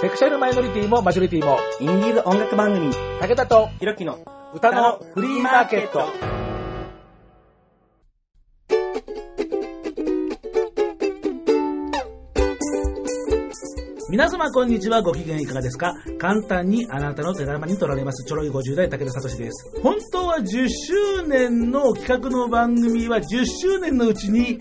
[0.00, 4.18] セクシャルマイノリティもマジョリティも、インディーズ音楽番組、武田とひろきの
[4.54, 6.08] 歌のフリーマーケット。
[14.08, 15.94] 皆様こんにちはご機嫌いかがですか？
[16.18, 18.24] 簡単にあなたの手玉に取られます。
[18.24, 19.80] ちょろい50代武田聡です。
[19.82, 24.58] 本当は10周年の企画の番組は10周年のうちに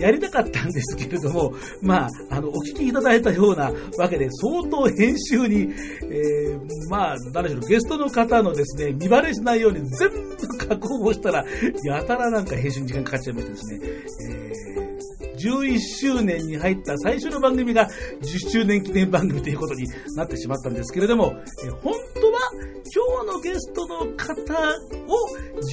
[0.00, 1.52] やりたかったんですけれども、
[1.82, 5.72] まあ、あの、お聞きいただいたようなわけで、相当編集に、
[6.10, 11.44] えーまあ、何しょう、ゲストの方のですね、見バレしないように全部加工をしたら、
[11.84, 13.80] やたらなんか編集に時間かかっちゃいましてですね、
[14.28, 14.90] えー
[15.40, 17.88] 11周年に入った最初の番組が
[18.20, 22.38] 10周年記念番組ということになってしまったんですけれども、え本当は
[22.94, 24.54] 今日のゲストの方
[25.06, 25.16] を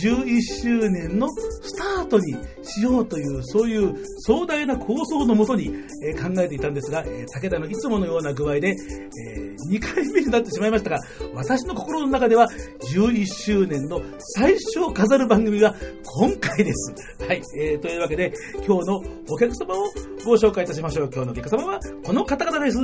[0.02, 5.72] 11周年のスタートにしようという、そういう壮大な構想のもとに、
[6.06, 11.00] えー考えていたんですが、えー武田のいつものような具合で、え2回目になってしまいましたが、
[11.34, 12.48] 私の心の中では
[12.94, 14.02] 11周年の
[14.36, 16.94] 最初を飾る番組が今回です。
[17.26, 17.42] はい。
[17.60, 18.34] えーというわけで、
[18.66, 19.86] 今日のお客様を
[20.26, 21.10] ご紹介いたしましょう。
[21.14, 22.78] 今日のお客様はこの方々です。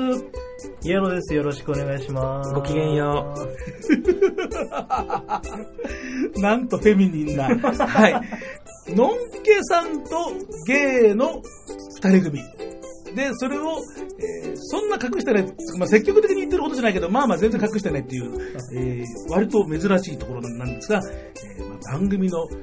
[0.83, 1.33] イエローです。
[1.33, 2.53] よろしくお願いします。
[2.53, 3.33] ごきげんよ
[6.37, 7.45] なんとフェミニンな。
[7.47, 8.13] はい。
[8.95, 10.33] のんけさんと
[10.67, 11.41] ゲイの
[12.01, 12.39] 二人組。
[13.15, 13.79] で、それを、
[14.19, 15.43] えーそんな隠してない、
[15.77, 18.31] まあ、積極的に言ってることじゃないけど、まあまあ全然隠してないっていう、
[18.75, 21.01] えー割と珍しいところなんですが、
[21.57, 22.55] えー、番組のキ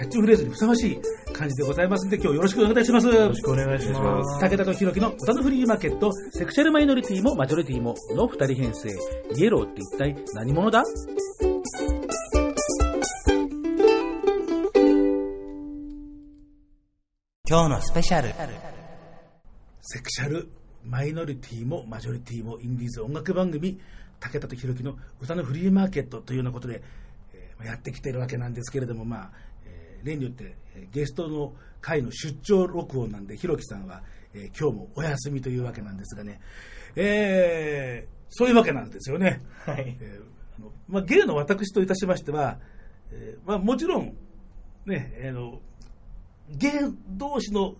[0.00, 1.00] ャッチフレーズにふさわしい
[1.32, 3.06] 感じでございますので、今日よろしくお願いします。
[3.06, 4.40] よろしくお願いします。
[4.40, 8.88] 武田とひろきの歌のフリーマーケット、セクシャルマイノリティもマジョリティもの二人編成、
[9.36, 10.82] イエローって一体何者だ？
[17.46, 18.28] 今日のスペシャル。
[19.82, 20.48] セクシャル
[20.82, 23.78] マイノリティもマジョリティもインディーズ音楽番組、
[24.18, 26.82] 武田とひろきの歌のフリーマーケットというようなことで、
[27.62, 29.30] やってきているわけなんですけれども、まあ、
[29.66, 36.40] えー例によって、えーゲストの会の出張録音なんで、ひろきさんは、えー今日もお休みというわけなんですがね、
[36.96, 39.42] えーそういうわけなんですよね。
[39.64, 39.96] はい。
[40.00, 40.24] えー
[40.58, 42.58] あのまあ、芸の私といたしましては、
[43.12, 44.16] えーまあ、もちろん、
[44.86, 45.60] ね、あの、
[46.50, 46.72] 芸
[47.08, 47.74] 同士の、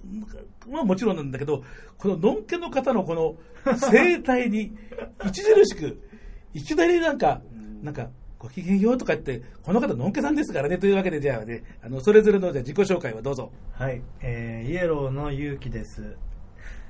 [0.68, 1.64] まあもちろんなんだけど、
[1.98, 3.36] こののんけの方のこの
[3.76, 4.76] 生態に
[5.18, 6.00] 著しく、
[6.54, 7.42] いきなりなんか、
[7.82, 8.08] なんか、
[8.44, 13.50] ごきげんようとか言って、この方のんけさんですからね、というわけで、じゃあね、あの、それぞれのじゃあ自己紹介をどうぞ。
[13.72, 14.02] はい。
[14.20, 16.16] えー、イエローの勇気です。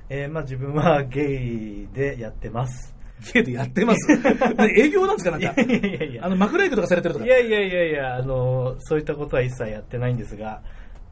[0.09, 2.93] えー、まあ自分はゲイでやってます。
[3.33, 4.11] ゲイでやってます？
[4.77, 5.61] 営業なんですかなんか？
[5.61, 7.25] いやいやいやあの、枕営業とかされてるとか？
[7.25, 10.61] いやいやいやいや、あの、そういったことは一切やってないんですが、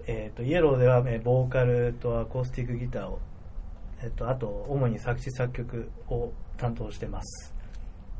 [0.07, 3.19] えっ、と、イエローでは、えーボーカルとアコースティックギターを、
[4.03, 7.55] えっ、と、あと、主に作詞作曲を担当してます。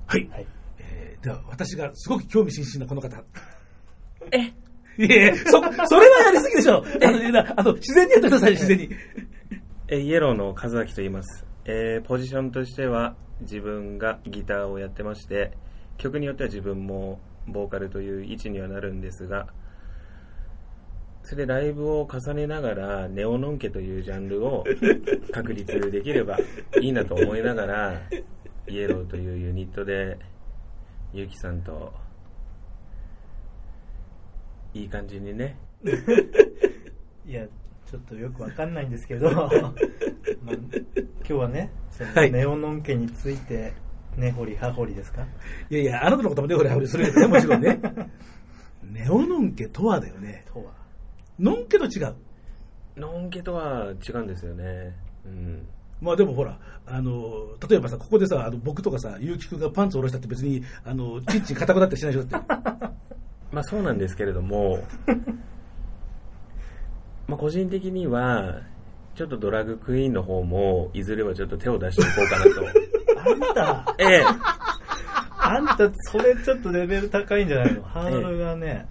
[0.08, 0.30] はい。
[0.32, 0.46] はい。
[0.92, 3.24] えーでは、私がすごく興味津々なこの方。
[4.32, 4.38] え？
[4.98, 6.78] いやいや、そ、それはやりすぎでしょ。
[6.78, 8.90] あの、あの自然にやってください、自然に。
[9.90, 15.52] えーイエローの和明と言います、えーポジションとしては自分がギターをやってまして
[15.98, 19.48] 曲によっては自分もボーカルという位置にはなるんですが
[21.24, 24.64] それでライブを重ねながらネオノンケというジャンルを
[25.32, 26.38] 確立できれば
[26.82, 28.02] いいなと思いながら
[28.68, 30.18] イエローというユニットで
[31.14, 31.94] ゆきさんと
[34.74, 35.58] いい感じにね
[37.26, 37.46] いや、
[37.86, 39.50] ちょっとよくわかんないんですけど、 まあ、
[40.52, 43.74] 今日はね、そネオノン家について、
[44.18, 45.26] 根掘り葉掘りですか？
[45.70, 47.80] いやいや、あなたのこともね、ほれ、ほれ、それね、もちろんね。
[48.84, 50.44] ネオノンケとはだよね。
[50.52, 50.72] とは。
[51.40, 52.16] ノンケと違う。
[52.98, 55.68] ノンケとは違うんですよねうん
[56.04, 62.36] まあでもほら、あの、例えばさ、ここでさ、あの僕とかさ、ゆうきくんがパンツを下ろしたって別に、あの、チンチン硬くなってしないでしょって。
[63.54, 64.84] まあそうなんですけれども、
[67.28, 68.62] まあ個人的には、
[69.16, 72.62] ちょっとドラッグクイーンの方も、いずれはちょっと手を出していこうかなと。
[73.56, 74.24] あんた、ええ、
[75.40, 77.82] あんた、それちょっとレベル高いんじゃないの？
[77.84, 78.88] ハードルがね、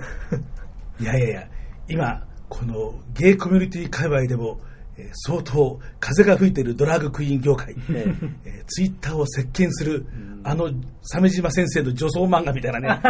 [1.00, 1.48] いやいやいや、
[1.88, 4.60] 今、このゲイコミュニティ界隈でも、
[5.00, 8.04] えー相当風が吹いているドラッグクイーン業界、え
[8.44, 10.06] えーツイッターを席巻する、
[10.44, 10.70] あの、
[11.02, 13.00] 鮫島先生の女装漫画みたいなね。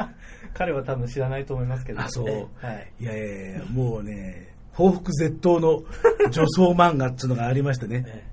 [0.54, 2.00] 彼は多分知らないと思いますけど。
[2.00, 2.26] あ、そう。
[2.64, 2.92] はい。
[3.00, 5.82] いやいやもうね、報復絶倒の
[6.30, 8.24] 女装漫画っていうのがありましてね、え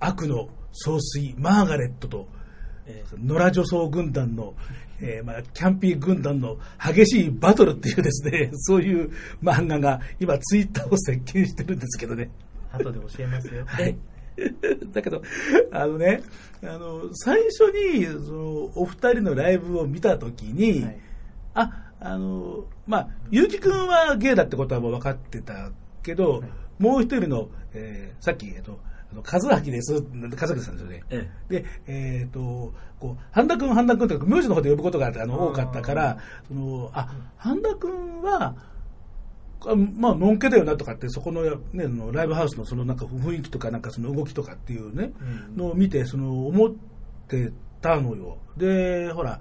[0.00, 2.28] 悪の総帥マーガレットと、
[2.86, 4.54] え野良女装軍団の、
[5.00, 9.10] えーまあ、キャンピー軍団の激しいバトルっていうですね、 そういう
[9.42, 12.30] 漫画が今ツイッターを席巻してるんですけどね。
[12.72, 13.64] 後で教えますよ。
[13.66, 13.96] はい。
[14.92, 15.22] だけど、
[15.72, 16.22] あのね、
[16.62, 20.98] あの、最初に、その、お二人のライブを見たときに、はい
[21.54, 25.72] あ、あの、まあ、ゆうきくんはゲイだってことはもう分かってた
[26.02, 28.78] けど、はいもう一人の、えーさっき、えっと、
[29.14, 31.02] 和明です、和明さんですよね。
[31.10, 38.54] えで、えっ、と、こう、半田君、半田君とか、名字の方で呼ぶことがあの多かったから、その、あ、半田君は、
[39.66, 45.24] あまあ、のんけだよなとかって、そこの,、ね、あのライブハウスのそのなんか雰囲気とか、なんかその動きとかっていうね、う
[45.54, 45.56] ん。
[45.56, 46.74] のを見て、その思っ
[47.26, 47.50] て
[47.80, 48.38] たのよ。
[48.56, 49.40] で、ほら、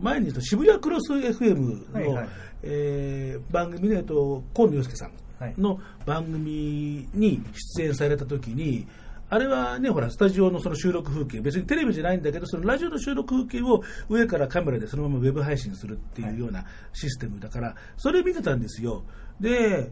[0.00, 2.28] 前に渋谷クロス FM の、はいはい。
[2.62, 5.08] えー番組で、えっと、河野洋介さん。
[5.08, 5.23] はい
[5.58, 7.42] の番組に
[7.76, 8.86] 出演された時に、
[9.30, 19.02] あれはね、ほら、スタジオのその収録風景、別にテレビじゃないんだけど、そのラジオの収録風景を上からカメラでそのままウェブ配信するっていうようなシステムだから、それ見てたんですよ。
[19.40, 19.90] で、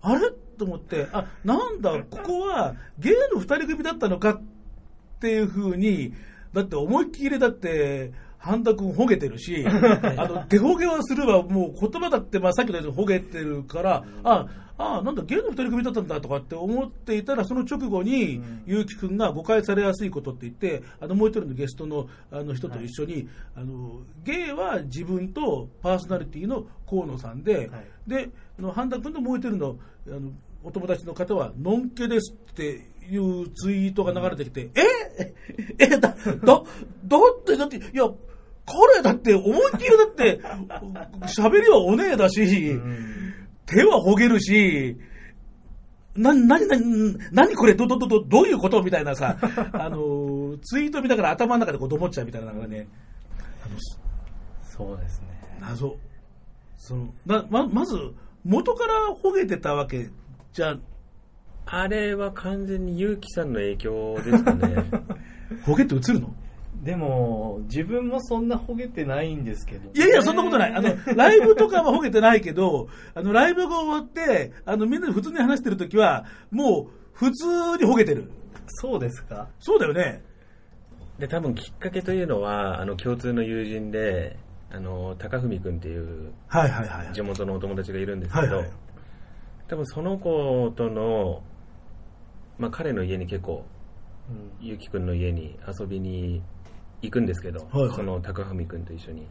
[0.00, 0.30] あれ？
[0.56, 4.42] と思って、あ、なんだ、ここはゲイの二人組だったのかっ
[5.20, 6.14] ていうふうに、
[6.52, 14.46] だって思いっきりだって、半田君ほげてるし、 あの、手ほげはすればもう言葉だって、まあさっきのようにほげてるから、あ、
[14.78, 27.70] あ、なんだ、ゲイの二人組だったんだとかって思っていたら、その直後に、ゆうきくんが誤解されやすいことって言って、あの、もう一人のゲストのあの人と一緒に、あの、ゲイは自分とパーソナリティの河野さんで、はい。
[28.06, 29.76] で、あの、半田君ともう一人の、
[30.06, 30.30] あの、
[30.62, 35.34] お友達の方は、のんけですっていうツイートが流れてきて、え？
[35.78, 36.14] え、だ、だ、
[36.44, 36.64] だっ
[37.44, 38.08] て、だって、いや、
[38.68, 40.40] 彼だって、思いっきりだって、
[41.26, 42.78] 喋りはお姉だし、
[43.66, 44.96] 手はほげるし、
[46.14, 49.38] な、なになに、なにこれ、ど、ど、ど、ど、どういうことみたいなさ、
[49.72, 52.88] あの、ツイート見ながら頭の中でこう、どもっちゃうみたいなのがね、
[54.62, 55.26] そうですね。
[55.60, 55.96] 謎。
[56.76, 57.96] その、な、ま、まず、
[58.44, 60.10] 元からほげてたわけ
[60.52, 60.76] じゃ、
[61.66, 64.76] あれは完全に結城さんの影響ですかね。
[65.66, 66.34] ほげって映るの？
[66.82, 70.74] でも、自分もそんなほげてないんですけど、いやいや、そんなことない。
[70.74, 78.30] あの、ライブとかはほげてないけど、あの、ライブが終わって、あの、みんなで普通に話してるときは、もう、普通にほげてる。
[78.68, 80.22] そうですかそうだよね。
[81.18, 84.36] で、多分きっかけというのは、あの、共通の友人で、
[84.70, 87.12] あの、高文くんっていうはいはいはい。
[87.12, 88.70] 地元のお友達がいるんですけど、はいはい。
[89.66, 91.42] 多分その子との、
[92.58, 93.64] まあ彼の家に結構、
[94.30, 96.42] うんゆうきくんの家に遊びに
[97.02, 99.26] 行くんですけど、はいはいその高文くんと一緒に。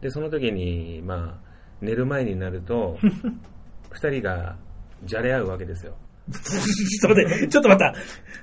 [0.00, 2.98] で、その時に、まあ、寝る前になると、
[3.90, 4.56] 二人が
[5.04, 5.94] じゃれ合うわけですよ。
[6.32, 7.92] ちょっと待って、ちょっと待っ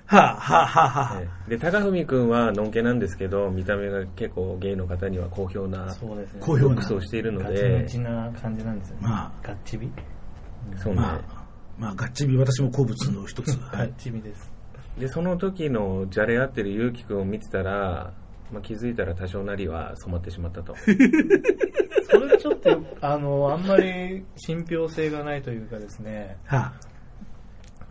[0.08, 0.16] た。
[0.16, 1.22] はあ、はあ、はあ、はあ。
[1.22, 6.40] ええで、高文くんはのんけなんですけど、見た目が結構ゲイの方には好評なそうですね。
[6.42, 9.02] 好評なをしているのガチでム、チな感じなんですよね。
[9.04, 9.92] まあガッチビ？
[10.76, 11.02] そうね。
[11.02, 11.22] まあ、
[11.80, 13.58] まあ、ガッチビ、私も好物の一つ。
[13.60, 13.94] は いガッ。
[13.98, 14.52] チビです。
[15.00, 18.14] で、その時のじゃれ合ってるゆうきくんを見てたら、
[18.52, 20.76] まあ、気づいたら多少なりは染まってしまったと。
[22.10, 26.74] それちょっと、あの、あんまり信憑性がないというかですね、は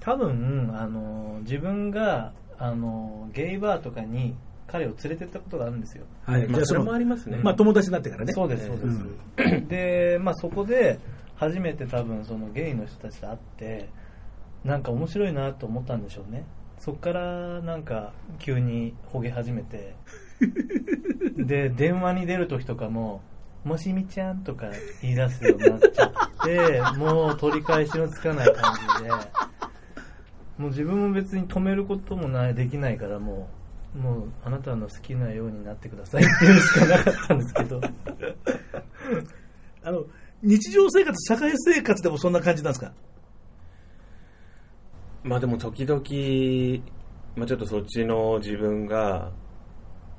[0.00, 4.36] 多分、あの、自分が、あの、ゲイバーとかに
[4.66, 6.04] 彼を連れてったことがあるんですよ。
[6.26, 6.32] あ。
[6.32, 6.48] はい。
[6.48, 7.38] まあ、それもありまますね。
[7.42, 8.32] まあ、友達になってからね。
[8.32, 8.86] そうです、そうです。
[8.86, 10.98] うんで、まあそこで、
[11.40, 13.88] 初めて多分そのゲイの人たちと会って、
[14.62, 16.44] なんか面白いなと思ったんでしょうね。
[16.78, 19.96] そっからなんか急にほげ始めて、
[21.36, 23.22] で、電話に出る時とかも、
[23.64, 24.70] もしみちゃんとか
[25.02, 26.12] 言い出すようになっちゃっ
[26.44, 29.10] て、もう取り返しのつかない感じで、
[30.58, 33.48] もう自分も別に止めることもない、できないからも
[33.94, 37.80] う、もうあなたの好きなようになってくださいっていうしかなかったんですけど。
[39.82, 40.04] あの、
[40.42, 42.92] 日常生活、社会生活でもそんな感じなんですか？
[45.22, 46.00] まあでも時々、
[47.36, 49.32] まあちょっとそっちの自分が、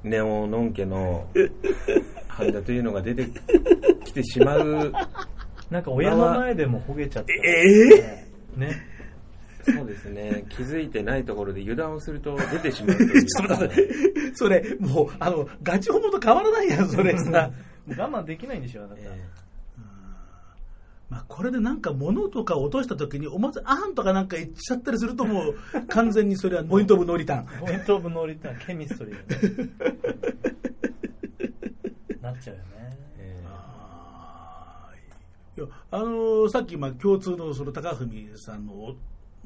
[0.04, 1.28] ネオノン家の
[2.28, 3.28] 判断というのが出て
[4.06, 4.92] きてしまう、
[5.70, 7.34] なんか親の前でもほげちゃった。
[7.34, 8.26] え
[8.58, 8.92] ね。
[9.64, 12.98] そうですね、気づいてないところで油断をすると出てしまう。
[12.98, 13.90] ちょっと待って、
[14.34, 17.52] それ、もう、あの、ガチホモと変わらないやん、それさ。
[17.88, 19.02] 我慢できないんでしょ、あなた。
[19.02, 19.20] え
[21.12, 25.56] まあ、これでなんか物とか落とした時に、おまず、あんとかなんか言っちゃったりすると、もう、
[25.90, 27.46] 完全にそれはポイントオブノーリターン。
[27.60, 29.70] ポイントオブノーリターン、ケミストリーだね
[32.22, 32.98] なっちゃうよね。
[33.18, 33.44] え
[35.58, 38.96] いやあのーさっき、まあ、共通のその高文さんの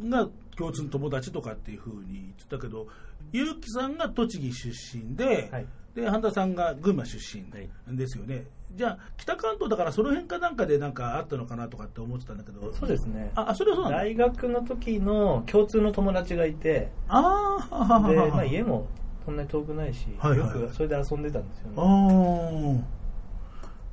[0.08, 2.86] が共通の友達とかっていうふうに言ってたけど、
[3.32, 8.44] 結城さんが栃木出身で、はいで半田さんが群馬出身はいですよね。
[8.76, 13.32] じゃあ、北関東だからその辺かなんかでなんかあったのかなとかって思ってたんだけど、そうですね。
[13.36, 13.98] あ、あそれはそうなんだ。
[14.00, 16.92] 大学の時の共通の友達がいて。
[17.08, 17.76] あー。
[17.76, 18.88] はははで、はまあ、家も
[19.24, 20.62] そんなに遠くないし、はいはい。
[20.62, 21.74] よくそれで遊んでたんですよね。
[21.78, 21.82] あ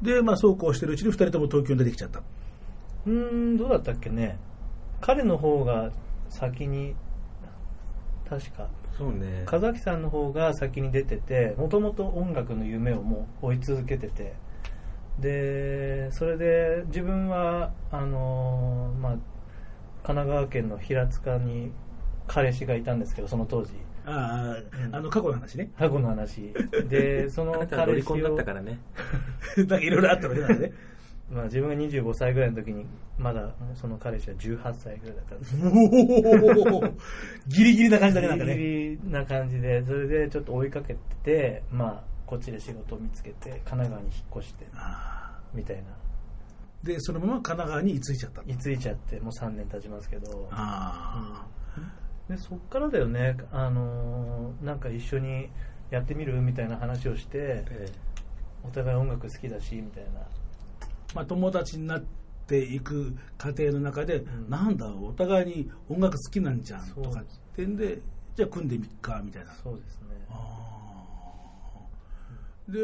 [0.03, 0.05] ー。
[0.05, 2.21] で、まあ、そうこうしてるうちに二人とも東京に出てきちゃった。
[3.07, 4.39] うーんどうだったっけね。
[5.01, 5.91] 彼の方が
[6.29, 6.95] 先に
[8.29, 8.69] 確か。
[8.97, 9.43] そうね。
[9.47, 14.35] 風崎さんの方が先に出ててもともと音楽の夢をもう追い続けてて
[15.23, 19.23] でそれで自分はあのーまあ、神
[20.03, 21.73] 奈川県の平塚に
[22.27, 23.73] 彼氏がいたんですけどその当時
[24.05, 25.71] ああ、うんあの、過去の話ね。
[25.79, 26.53] 過去の話
[26.89, 28.81] で そのあなたはロ彼氏をだったからね。
[29.57, 30.75] なんかいろいろあったわけなんでね。
[31.31, 32.85] まあ、自分が25歳ぐらいの時に
[33.17, 35.57] まだその彼氏は18歳ぐらいだったんです
[36.69, 36.83] おお
[37.49, 38.55] ギリギリな感じだね、なんかね。
[38.55, 45.83] ギリギリな感じでそれでちょっと追いかけてて、まあ、こっちで仕事を見つけて神奈川に引っ越してあみたいな。
[46.83, 48.43] ーで、そのまま神奈川に居ついちゃった。
[48.47, 50.49] 居ついちゃってもう3年経ちますけど。
[50.51, 51.47] あ
[52.31, 55.51] でそっからだよね、あのーなんか一緒に
[55.91, 56.41] やってみる？
[56.41, 57.87] みたいな話をしてえ
[58.65, 60.11] お互い音楽好きだしみたいな。
[60.11, 60.13] ー
[61.15, 62.03] まあ、友達になっ
[62.47, 64.49] ていく過程の中で、ん。
[64.49, 67.25] なんだ、お互いに音楽好きなんじゃんとかっ
[67.55, 68.01] てんで、
[68.35, 69.53] じゃあ組んでみっか、みたいな。
[69.53, 70.07] そうですね。
[70.31, 70.72] あー
[72.73, 72.79] で、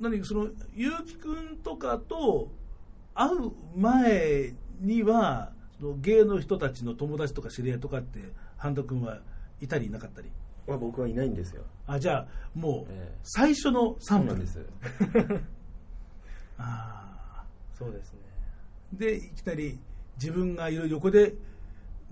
[0.00, 2.50] 何その、ゆうきくんとかと
[3.14, 8.20] 会う前には、その芸の人たちの友達とか知り合いとかって、
[8.56, 9.20] 半田君は
[9.60, 10.30] いたりいなかったり？
[10.66, 11.64] 僕はいないんですよ。
[11.86, 14.64] あ、じゃあ、もうええ、最初の3分です。
[16.56, 17.44] あ
[17.76, 19.78] そうですねーで、いきなり
[20.16, 21.34] 自分がいる横で、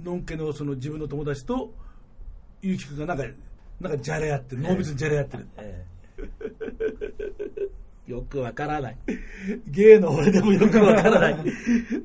[0.03, 1.73] のんけのその自分の友達と、
[2.61, 3.25] ゆうきくんがなんか、
[3.81, 5.49] なんかじゃれ合ってる、濃密にじゃれ合ってる。
[5.57, 5.87] え
[8.13, 8.97] よくわからない。
[9.69, 11.37] 芸の俺でもよくわからない。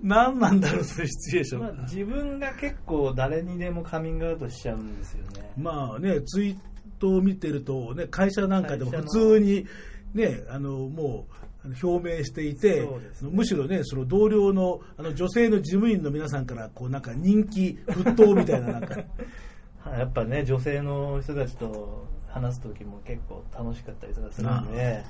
[0.02, 1.62] 何なんだろう、そのシチュエーション。
[1.62, 6.58] まあ、自分が結構誰にでもカミングアウトしちゃうんですよねまあね、ツイー
[6.98, 9.66] トを見てると、ね、会社なんかでも普通に、
[10.14, 11.38] ね、あの、もう、
[11.84, 12.90] 表明していて、ね
[13.22, 18.96] むしろね、その同僚のあの女性の事務員の皆さんから、こうなんか人気沸騰みたいな、なんか、
[19.98, 25.04] やっぱね女性の人たちと話す時も結構楽しかったりとかするんで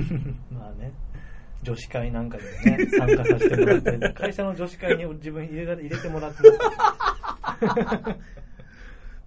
[0.50, 0.92] まあね。
[1.62, 6.38] 女子会なんかでもね参加させてもらったり 会社の女子会に自分入れ入れてもらって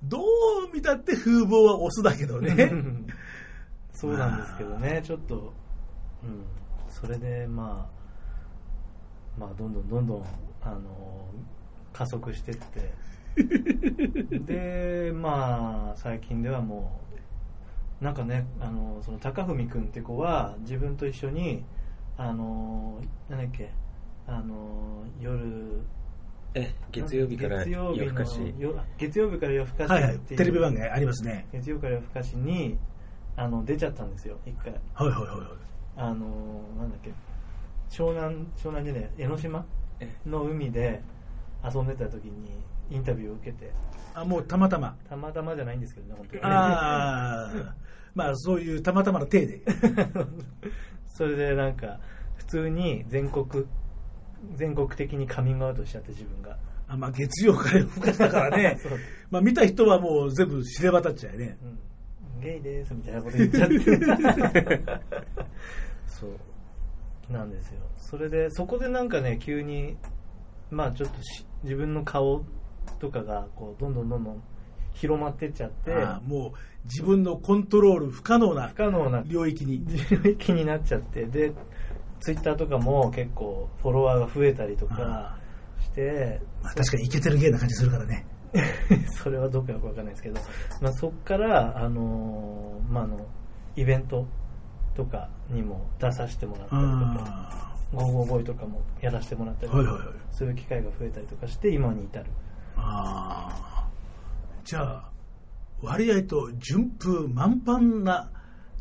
[0.03, 0.23] どう
[0.73, 2.71] 見たって風貌はオスだけどね。
[3.91, 5.53] そうなんですけどねちょっと
[6.23, 6.45] うん。
[6.89, 7.89] それでま
[9.37, 10.25] あまあどんどんどんどん
[10.61, 11.27] あの
[11.91, 12.93] 加速してって。
[14.31, 17.08] でまあ最近ではもう
[18.01, 21.63] なんかねあのその高文君って子は自分と一緒に
[22.17, 23.71] あのなんだっけ
[24.27, 25.81] あの夜
[26.53, 28.55] え月曜日から月曜日の夜更かし。
[28.57, 31.47] よ月曜日から夜更かしはいテレビ番組ありますね。
[31.51, 32.77] 月曜から夜更かしに
[33.35, 35.47] あの出ちゃったんですよ一回はいはいはいはい。
[35.97, 36.25] あの
[36.77, 37.11] なんだっけ
[37.89, 39.65] 湘南湘南じゃねえ江ノ島
[39.99, 41.01] えの海で
[41.63, 42.51] 遊んでた時に
[42.89, 43.71] インタビューを受けて。
[44.13, 44.95] あ、もうたまたま。
[45.07, 46.43] たまたまじゃないんですけどね本当に。
[46.43, 47.75] ああ、
[48.15, 49.61] まあそういうたまたまの体で。
[51.05, 51.99] それでなんか
[52.37, 53.65] 普通に全国
[54.55, 56.57] 全国的にカミングアウトしちゃって自分が。
[56.87, 58.79] あまあ月曜から夜更かしだからね。
[59.29, 61.57] まあ見た人はもう全部知れ渡っちゃうよね。
[62.35, 63.77] うん、ゲイですみたいなこと言っちゃって。
[66.07, 66.31] そう。
[67.31, 67.81] なんですよ。
[67.95, 69.97] それでそこでなんかね急に
[70.71, 72.43] まあちょっとし自分の顔
[72.99, 74.43] とかがこうどんどんどんどん
[74.93, 75.91] 広まってっちゃって
[76.25, 76.51] もう
[76.85, 79.85] 自分のコントロール不可能な不可能な領域に。
[79.85, 81.53] 領域になっちゃってで
[82.19, 85.37] ツイッターとかも結構フォロワーが増えたりとか
[85.81, 88.25] してまあ確かにイケてる芸な感じするからね。
[89.23, 90.41] それはどこかよくわかんないですけど、
[90.81, 93.19] まあ、そこから、あのーまあ、あの
[93.75, 94.25] イベント
[94.95, 102.25] とかにも出させてもらったりとかあ「ゴーゴーボーイ」とかもやらせてもらったりとかはいはいはいそういう機会が増えたりとかして今に至る
[102.81, 103.87] あ
[104.63, 105.09] じゃあ、
[105.81, 108.29] 割合と順風満帆な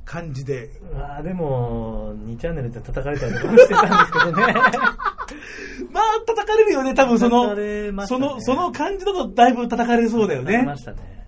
[0.04, 0.70] 感じで。
[0.94, 4.54] あでも2チャンネルで叩かれたりとかもしてたんですけどね
[5.92, 10.76] まあ叩かれるよね、多分その、叩かれましたそねの、その感じだとだいぶ叩かれそうだよねま。
[10.76, 11.18] したね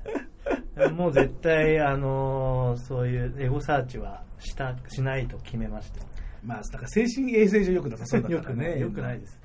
[0.97, 6.01] もう絶対、あのーそういうエゴサーチはしたしないと決めました
[6.43, 8.79] まあ、だから精神衛生上良くなさそうだからね。
[8.81, 9.39] よくないです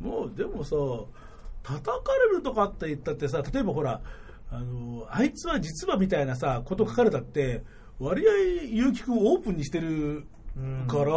[0.00, 0.76] もうでもさ
[1.62, 4.00] 叩かれるとかって言ったってさ例えばほら
[4.50, 7.62] あのあいつは実はみたいなさこと書かれたって
[7.98, 8.32] 割合
[8.90, 10.26] 結城君オープンにしてる
[10.56, 11.12] うんから、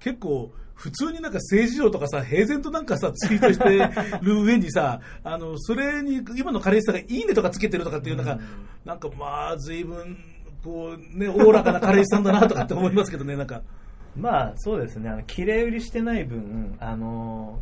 [0.00, 8.38] 結構、普通になんか政治上とかさ、平然となんかさ、ツイートしてる上にさ、あの、それに、今の彼氏さんがいいねとかつけてるとかっていう、なんか、
[8.84, 10.16] なんかまあ、随分、
[10.64, 13.62] こう、ね、おおらかな彼氏さんだなとかって思いますけどね、なんか。
[14.14, 17.60] まあそうですねあの綺麗売りしてない分あの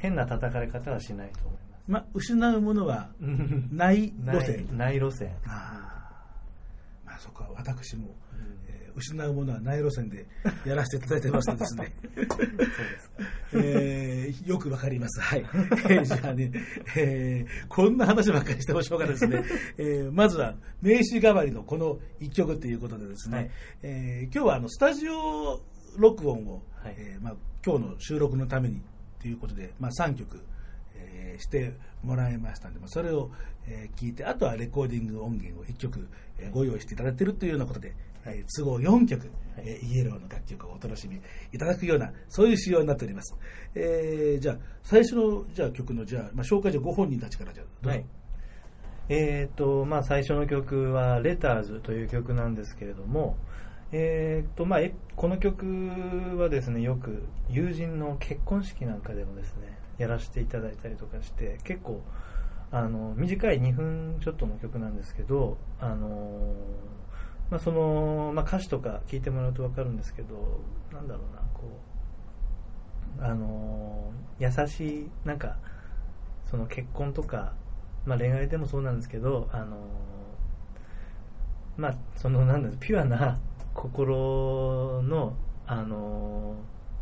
[0.00, 3.10] 変な叩かれ方はしないと思いますまあ、失うものは
[3.72, 4.76] ない路線。
[4.76, 5.86] ない路線あ
[7.06, 10.26] あまあ、そこは私も、えー失うものはない路線で
[10.66, 11.92] やらせていただいてますのでですね。
[12.28, 12.64] そうで
[12.98, 13.16] すか
[13.54, 15.20] えーよくわかります。
[15.20, 15.40] はい。
[15.40, 16.50] えーじゃあね、
[16.96, 19.44] えーこんな話ばっかりしてもしょうがないですね。
[19.78, 23.50] えーまずは、名刺代わりのこの一曲ということでですね、はい
[23.82, 25.60] えー今日はあの、スタジオ
[25.96, 28.82] 録音を、はいえーまあ、今日の収録のために
[29.20, 30.40] ということで、まあ、3曲、
[30.94, 31.72] えーして
[32.02, 33.30] もらいましたので、まあ、それを、
[33.66, 36.08] えー聞いて、あとはレコーディング音源を1曲、
[36.38, 37.94] えーご用意していただいているというようなことで、
[38.26, 39.30] えー都合4曲、はい。
[39.68, 41.20] えーイエローの楽曲をお楽しみ
[41.52, 43.34] いただくような、そういう仕様になっております。
[43.74, 47.98] えーじゃあ、最初のじゃあ曲の、じゃあ、まあ、紹介じゃあご本人たちからじゃあ、どうぞ。
[47.98, 48.06] はい。
[49.12, 53.36] えーとまあ、最初の曲は「レターズという曲なんですけれども、
[53.92, 54.80] えーとまあ、
[55.16, 55.66] この曲
[56.38, 62.00] はですねよく友人の結婚式なんかでもですねやらせていただいたりとかして結構
[62.70, 66.54] あの短い2分ちょっとの曲なんですけど、あの
[67.50, 70.60] まあそのまあ、歌詞とか聞いてもらうと分かるんですけど
[70.92, 71.62] なんだろうなこ
[73.18, 75.56] う、あの優しいなんか
[76.48, 77.54] その結婚とか、
[78.06, 79.76] まあ、恋愛でもそうなんですけど、あの
[81.76, 83.40] まあ、そのなんだろうピュアな
[83.74, 85.34] 心の、
[85.66, 86.56] あの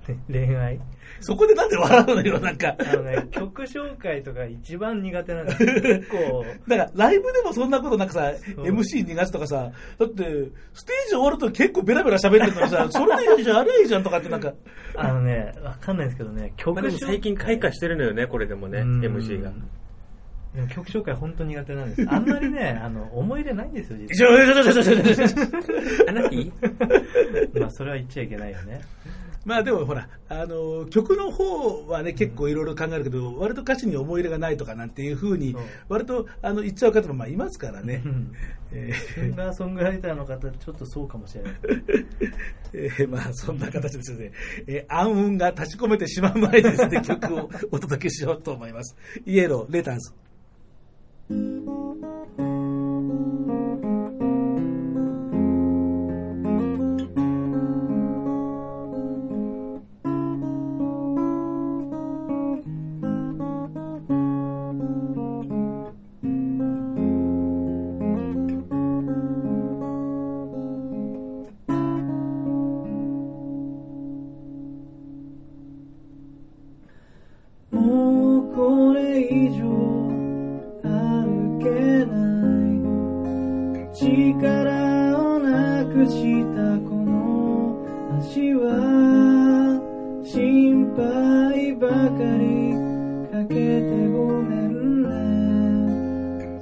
[0.08, 0.80] ね恋愛。
[1.20, 2.76] そこでなんで笑うのよ、なんか。
[2.78, 5.75] あの、ね、 曲紹介とか一番苦手なんですよ。
[5.75, 10.25] 結構だから、ライブでもそんなことなんかさ、MC 2月とかさ、だって、
[10.75, 14.52] ステージ終わると結構ベラベラ喋ってるのにさ、 それでいいじゃん、あれいいじゃんとかってなんか、
[14.96, 19.00] あのねわかんないですけどね曲まあでも最近開花してるのよね、これでもね、うん。
[19.00, 19.52] MC が。
[20.55, 22.07] でも曲紹介本当苦手なんです。
[22.09, 24.33] あんまりね、 あの、思い入れないんですよ、実は。
[26.09, 26.52] あなき
[27.58, 28.80] まあ、それは言っちゃいけないよね。
[29.49, 35.56] まあでもほら、あの曲の方はね、結構いろいろ考えるけど、うん、割と歌詞に思い入れがないとかなんていうふうに、
[35.89, 38.02] 割とあの言っちゃう方もまあいますからね。
[39.15, 41.52] シンガーソングライターの方、ちょっとそうかもしれない。
[42.75, 44.32] えー、まあそんな形ですね、
[44.67, 48.97] えー、暗雲が立ち込めてしまう前にですね、曲をお届けしようと思います。
[49.25, 50.27] イエロー、レタス。
[51.30, 51.77] うん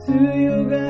[0.06, 0.85] through your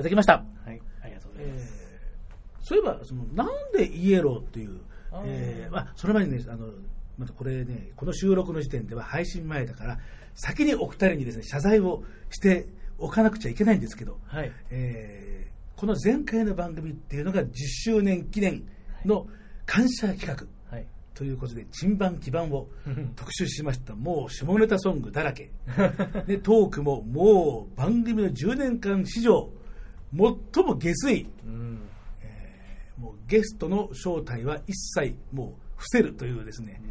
[0.00, 0.32] ただきました。
[0.34, 1.72] はいありがとうございます、
[2.62, 4.80] そういえばそのなんでイエローっていう
[5.12, 6.68] あーえーまあ、その前にね、あの、
[7.18, 9.98] またこれね、この収録の時点では配信前だから、
[10.34, 14.52] 先にお二人にですね、謝罪をしておかなくちゃいけないんですけど、はい。
[14.70, 18.64] えーこの前回の番組っていうのが10周年記念
[19.06, 19.26] の
[19.64, 20.86] 感謝企画はい。
[21.14, 22.68] ということで、珍版基盤を
[23.16, 23.94] 特集しました。
[23.94, 25.50] もう下ネタソングだらけ。
[26.26, 29.50] で、トークももう番組の10年間史上、
[30.12, 31.28] 最も下水。
[31.44, 31.80] うん。
[32.98, 36.86] もうゲストの正体は一切もう伏せるというですね、え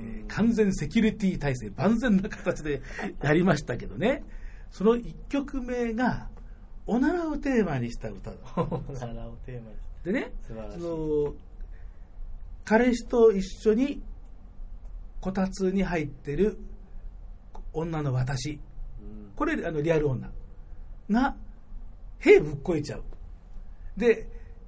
[0.00, 2.80] ー完全セキュリティ体制、万全な形で
[3.22, 4.24] やりましたけどね、
[4.70, 6.28] その1曲目が、
[6.86, 8.30] おならをテーマにした歌。
[8.30, 9.76] だ奈良をテーマに。
[10.04, 11.34] でねその
[12.64, 14.02] 彼氏と一緒に
[15.20, 16.58] こたつに入ってる
[17.72, 18.60] 女の私。
[19.00, 19.30] うん。
[19.34, 20.30] これあのリアル女。
[21.10, 21.36] が
[22.24, 23.02] 兵ぶっこいちゃう。
[23.96, 24.26] で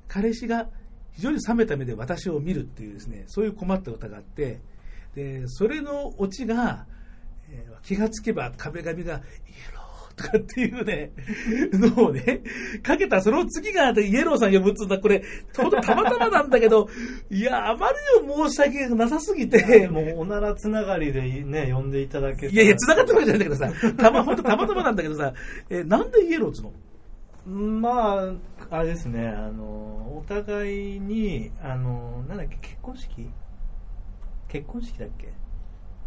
[0.09, 0.69] 彼氏が
[1.13, 4.61] 非常に冷めた目で私を見るっていうですねそういう困った歌があって
[5.15, 6.87] でそれのオチが、
[7.51, 9.21] えー気がつけば壁紙がイエ
[9.73, 11.13] ローとかっていうね
[11.73, 12.41] のをね
[12.83, 14.99] かけたその次がイエローさん呼ぶっつうんだ。
[14.99, 15.23] これ
[15.57, 16.89] ほんとたまたまなんだけど
[17.31, 25.33] いやあまりにも申し訳なさすぎてもうおならつながりでね、呼んでいただけいやいや、繋がってるわけじゃないんだけどさ、たま、ほんとたまたまなんだけどさ、
[25.71, 26.73] えなんでイエローっつうの？
[27.47, 28.33] まあ、
[28.71, 33.31] あれですね、あの、お互いに、あの、なんだっけ、結婚式？
[34.49, 35.33] 結婚式だっけ？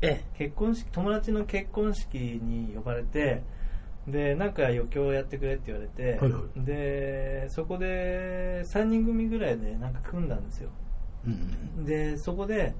[0.01, 3.43] え結婚式、友達の結婚式に呼ばれて、
[4.07, 10.69] で、なんか余興やってくれって言われて、はいはで、そこで3人組ぐらいでなんか組んだんですよ。
[11.25, 11.85] うん。
[11.85, 12.73] で、そこで、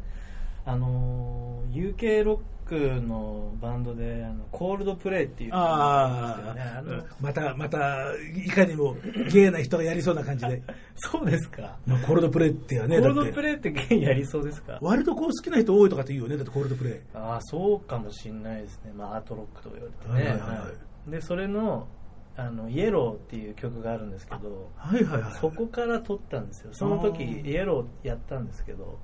[0.66, 5.56] あの、UK ロックのバンドで、あのコールドプレイっていうね。
[5.58, 6.38] あ
[6.86, 8.14] あまた、また、
[8.46, 8.96] いかにも
[9.32, 10.62] ゲイな人がやりそうな感じで。
[10.96, 11.78] そうですか。
[11.88, 14.78] まあ、コールドプレイってはね、コールドプレイってゲイやりそうですか？
[14.82, 16.94] 割とこう好きな人多いとかって言うよね、だってコールドプレイ。
[17.16, 18.92] ああ、そうかもしれないですね。
[18.96, 20.30] まあ、アートロックと言われてね。
[20.30, 21.88] はいはいはいはいで、それの、
[22.36, 25.34] あの、イエローっていう曲があるんですけど、はいはいはい。
[25.34, 26.70] そこから撮ったんですよ。
[26.74, 29.00] その時、イエローやったんですけど、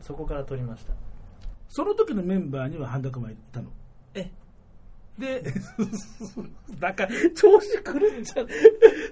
[0.00, 0.94] そこから撮りました。
[1.70, 3.70] その時のメンバーには半田君いたの。
[4.12, 4.28] え
[5.16, 5.40] で、
[6.80, 7.06] なんか、
[7.36, 8.48] 調子狂っちゃう。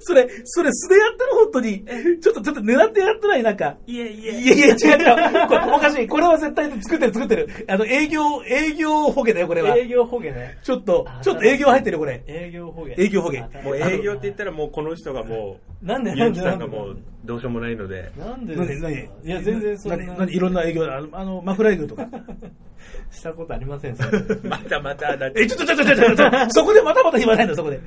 [0.01, 1.85] それ、それ素でやってる本当に。
[2.21, 3.77] ちょっと、ちょっと狙ってやってないなんか。
[3.87, 5.49] いえいえいやいや、違う違う。
[5.49, 6.09] これおかしい。
[6.09, 7.49] これは絶対作ってる作ってる。
[7.69, 9.77] あの、営業、営業ホゲだよ、これは。
[9.77, 10.59] 営業ホゲね。
[10.65, 12.25] ちょっとあ、ちょっと営業入ってる、これ。
[12.27, 12.97] 営業ホゲ。
[12.99, 18.57] 営業ホゲあもう営業って言ったらもうこの人がもうなんでなんがもうどうしようもないのでなんで？
[18.57, 18.67] 何？
[18.67, 18.67] 何？
[18.67, 19.97] ですかいや、全然そんな。
[19.99, 20.17] 何？
[20.17, 20.35] 何？
[20.35, 22.09] いろんな営業、あの、あのマフラー営業とか。
[23.13, 27.79] したことありません、それ またまただってえ、ちょっとちょっとちょっとちょっと、そこでまたまた言わないの、そこで。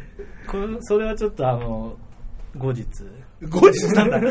[0.48, 1.98] これそれはちょっとあの、
[2.56, 2.86] 後日。
[3.50, 3.88] 後日？
[3.96, 4.22] なんだ。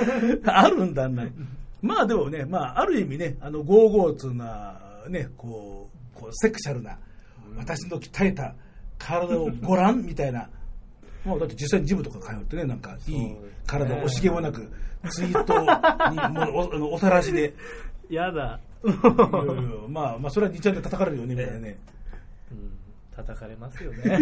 [0.44, 1.25] あるんだ、な。
[1.83, 6.96] まあでもね、まあある意味ね、あの、ゴーゴーツな、ね、こう、こうセクシャルな、
[7.57, 8.55] 私の鍛えた
[8.96, 10.49] 体をご覧みたいな。
[11.24, 14.68] もうだって実際にジムとか通ってね、なんかいい体を惜しげもなく、
[15.11, 15.61] ツイート
[16.11, 16.46] にも
[16.80, 17.54] うお おさらしで、
[18.09, 18.59] やだ。
[18.83, 19.02] いやいや
[19.88, 21.78] まあまあそれは2ちゃんで叩かれるよね、みたいなね。
[22.50, 22.72] うん、
[23.14, 24.02] 叩かれますよね。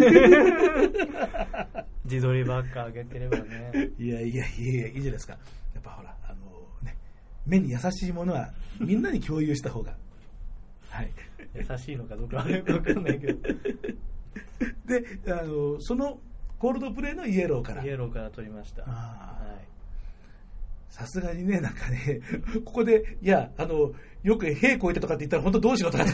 [2.04, 3.90] 自撮りばっか上げてればね。
[3.98, 5.32] いやいやいやいや、いいじゃないですか。
[5.74, 6.34] やっぱほら、あの
[6.82, 6.96] ね、
[7.46, 9.94] 目に優しいものはみんなに共有した方が。
[10.90, 11.10] はい。
[11.54, 12.52] 優しいのかどうかわかん
[13.04, 13.48] ないけど。
[14.86, 16.18] で、あの、その
[16.58, 17.88] コールドプレイのイエローからイ。
[17.88, 18.84] エローから撮りました。
[20.90, 22.20] さすがにね、なんかね、
[22.64, 23.92] ここで、いや、あの、
[24.24, 26.04] よく兵こいてとかって言ったら本当どうしようとか。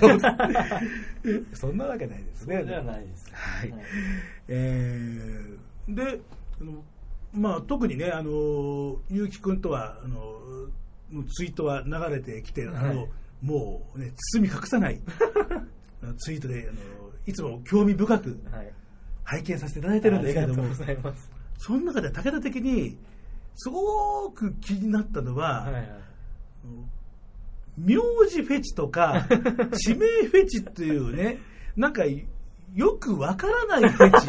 [1.55, 2.63] そんなわけないですね。
[2.65, 3.31] ではないです。
[3.33, 3.75] はい
[4.49, 6.21] えーで
[6.61, 6.83] あの、
[7.33, 10.39] まあ、特にね、あの結城君とはあの
[11.35, 13.09] ツイートは流れてきて、あのはい
[13.43, 14.99] もう、ね、包み隠さない
[16.17, 16.81] ツイートであの
[17.27, 18.73] いつも興味深くはい。
[19.25, 21.13] 拝見させていただいてるんですけれども。
[21.59, 22.99] その中で武田的に
[23.55, 25.89] すごく気になったのは、はいはい。
[27.79, 27.97] 名
[28.29, 29.27] 字フェチとか
[29.77, 31.39] 地名フェチっていうね
[31.77, 34.27] なんかよくわからないフェチ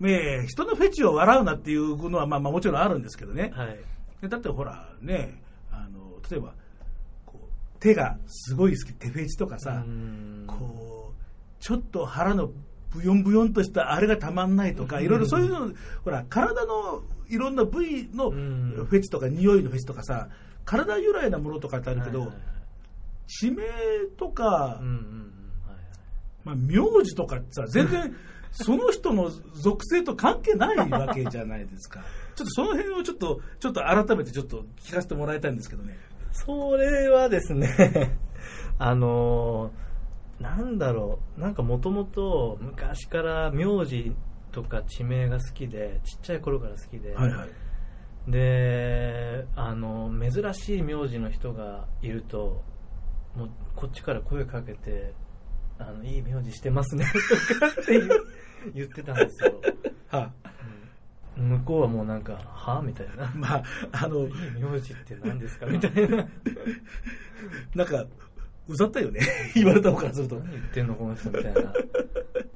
[0.00, 3.78] ねえ人のフェチを笑うなっていうのは、まあ、まあもちろんあるんですけどね、はい。
[4.20, 6.54] でだってほらねあの例えば
[7.80, 12.50] 手がすごい好き手フェチとかさ、うんこうちょっと腹の
[12.94, 15.04] ブヨンブヨンとしたあれがたまんないとか、うん。
[15.04, 15.72] いろいろそういうの
[16.04, 18.72] ほら体のいろんな部位のフうん。
[18.90, 20.28] ェチとか匂いのフェチとかさ
[20.64, 22.32] 体由来なものとかってあるけど、
[23.28, 23.62] 地名
[24.16, 24.80] とか、
[26.44, 28.14] まあ、名字とかってさ全然
[28.52, 32.00] その人の属性と関係ないわけじゃないですか。
[32.34, 35.96] ちょっとその辺をちょっとちょっと改めてちょっと聞かせてもらいたいんですけどね。
[36.32, 38.18] それはですね、
[38.78, 39.85] あのー
[40.40, 44.14] なんだろう、なんかもともと昔から名字
[44.52, 48.30] とか地名が好きで、ちっちゃい頃から好きで、はいはい。
[48.30, 52.62] で、あの、珍しい名字の人がいると、
[53.34, 55.14] もうこっちから声かけて、
[55.78, 57.06] あの、いい名字してますね、
[57.50, 58.00] とかって
[58.74, 59.60] 言ってたんですよ。
[60.08, 60.56] はうん
[61.36, 63.30] 向こうはもうなんか、はみたいな。
[63.34, 64.26] まあ、あの、
[64.58, 66.26] 名字って何ですかみたいな。
[67.76, 68.06] なんか、
[68.68, 69.20] うざったよね。
[69.54, 70.36] 言われた方からすると。
[70.36, 71.60] 何言ってんのこの人みたいな。
[71.62, 71.70] も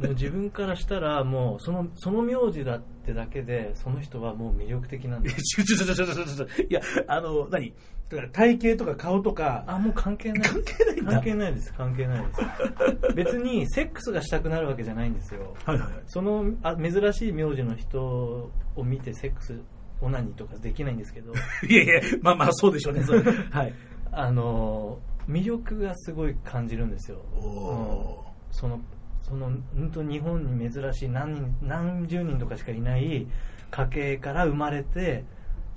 [0.03, 5.65] う自分からしたらもうそのその名字だってだけでその人はもう魅力的なんいやです。
[5.65, 7.75] ちょちょちょちょちょちょちょいや、あの、何？
[8.11, 16.03] だから体型とか顔とか、あもう関係ない関係ない関係ないです関係ないです別にセックスがしたくなるわけじゃないんですよはいはいはい。
[16.07, 18.51] そのあ珍しい名字の人を
[18.83, 19.61] 見てセックス
[20.01, 21.33] オナニーとかできないんですけど
[21.69, 23.05] いやいや、まあまあそうでしょうね。
[23.05, 23.73] そう はい。
[24.11, 27.19] あの魅力がすごい感じるんですよ。
[27.35, 28.53] おうん。
[28.53, 28.81] その
[29.23, 33.27] その本当日本に珍しい何人何十人とかしかいない
[33.71, 35.25] 家系から生まれて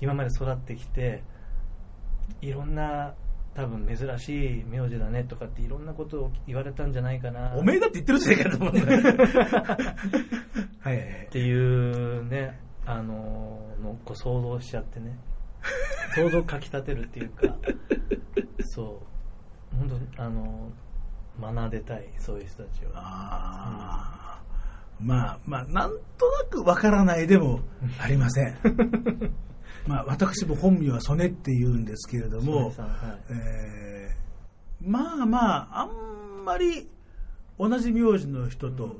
[0.00, 1.22] 今まで育ってきて
[2.40, 3.14] いろんな
[3.54, 7.54] 多分珍しい名字だねとかっていろんなことを言われたんじゃないかな。
[7.54, 9.02] おめえだって言ってるじゃないかと思うんだよ
[10.80, 15.16] はいっていうねあののこう想像しちゃってね。
[16.14, 17.56] 想像をかきたてるっていうか。
[18.74, 19.13] そう
[19.78, 20.70] 本当あの
[21.40, 25.04] 学べたいそういう人たちはあー。
[25.04, 27.60] まあまあ、なんとなくわからないでも
[28.00, 28.56] ありません。
[29.86, 32.74] まあ私も本名は曽根って言うんですけれども、はい。
[33.30, 34.24] えー
[34.80, 36.88] まあまあ、あんまり
[37.58, 38.96] 同じ名字の人と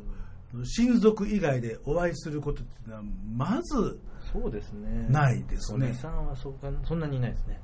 [0.64, 3.02] 親族以外でお会いすることっていうのは
[3.36, 4.00] まず
[4.32, 5.06] そうですね。
[5.10, 5.78] ないですね。
[5.78, 7.60] 曽根さんはそうかそんなにいないですね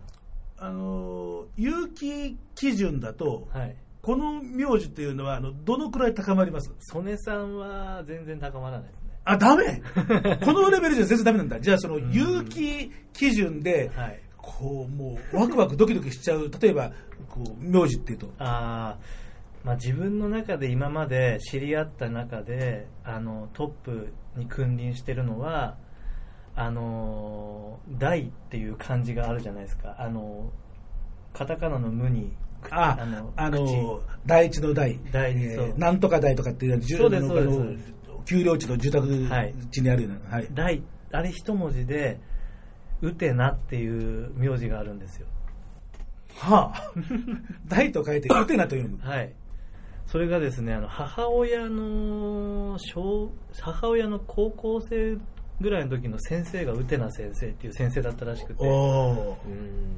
[0.61, 3.77] あの有機基準だと、はい。
[4.03, 6.71] この名字っていうのはあのどのくらい高まります？
[6.79, 9.11] 曽根さんは全然高まらないですね。
[9.25, 9.83] あ、ダメ？
[10.45, 11.61] このレベルじゃ全然ダメなんだ。
[11.61, 12.11] じゃあそのうん。
[12.13, 14.21] 有機基準で、はい。
[14.37, 16.93] こう、もうワクワクドキドキしちゃう、例えば、
[17.29, 18.31] こう、名字っていうと。
[18.39, 19.67] あー。
[19.67, 25.77] まあ自分の中で今まで知り合った中であのトップに君臨してるのは
[26.57, 30.51] あの大っていう漢字があるじゃないですかあの
[31.33, 32.33] カタカナの無に
[32.71, 40.37] あ、あのあの、口第一の第、第一そうえーなんとか第とかっていうのは、そうですそうです丘陵地の住宅はい地にあるような。
[40.37, 40.49] はい。
[40.53, 40.83] 大
[41.13, 42.21] あれ一文字で
[43.01, 45.27] ウテナっていう名字があるんですよ
[46.37, 46.93] はあ。
[47.67, 48.99] 大と書いて、ウテナと読む。
[49.01, 49.33] はい。
[50.07, 55.19] それがですね、あの母親の小母親の高校生
[55.61, 58.65] ぐらいの時の先生がウテナ先生っていう先生だったらしくて。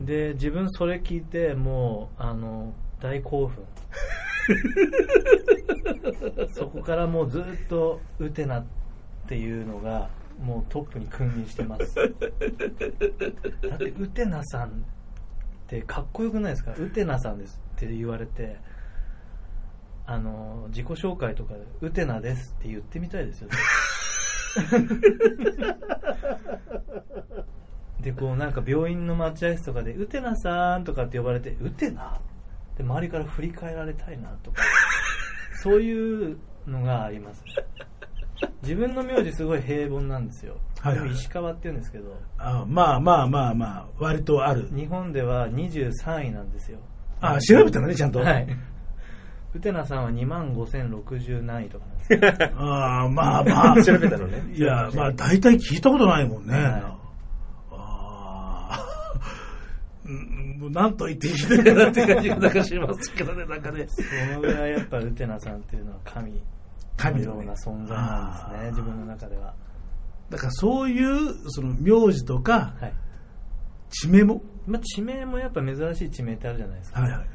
[0.05, 3.65] で自分それ聞いてもうあの大興奮。
[6.55, 8.65] そこからもうずっとウテナっ
[9.29, 11.95] ていうのがもうトップに君臨してます。
[11.95, 12.03] だ
[13.77, 14.73] ってウテナさんっ
[15.69, 16.75] てかっこよくないですか？
[16.77, 18.57] ウテナさんですって言われて
[20.07, 23.55] あの自己紹介とかでウテナですって言ってみたいですよね
[28.01, 32.21] でこうなんか病院の待合室とかでウテナさんとかって呼ばれてウテナ？
[32.77, 34.63] で周りから振り返られたいなとか。
[35.63, 37.45] そういうのがあります。
[38.63, 41.13] 自分の名字すごい平凡なんですよ、はいはい。
[41.13, 42.19] 石川って言うんですけど。
[42.39, 44.69] あまあまあまあまあ、割とある。
[44.75, 46.79] 日本では23位なんですよ。
[47.21, 48.19] あ、調べたのね、ちゃんと。
[48.19, 48.49] はい
[49.55, 52.21] ウテナさんは2万5060何位とかなんですよ
[52.57, 53.83] ああ、まあまあ。
[53.83, 56.55] 調べたのねいや、まあ大体聞いたことないもんね。
[56.55, 56.97] はいあ
[57.71, 58.87] あ。
[60.07, 63.87] うんもう何と言っていいのかなって感じがなんかしますけどね、なんかね。
[63.89, 64.03] そ
[64.35, 66.41] のぐらいやっぱウテナさんっていうのは神
[66.97, 69.55] 神のような存在なんですね自分の中では
[70.31, 72.93] だからそういう、その名字とか、はい
[73.93, 74.43] 地名も？
[74.67, 77.27] まあ、地名もやっぱ珍しい地名ってあるじゃないですか、はいはい。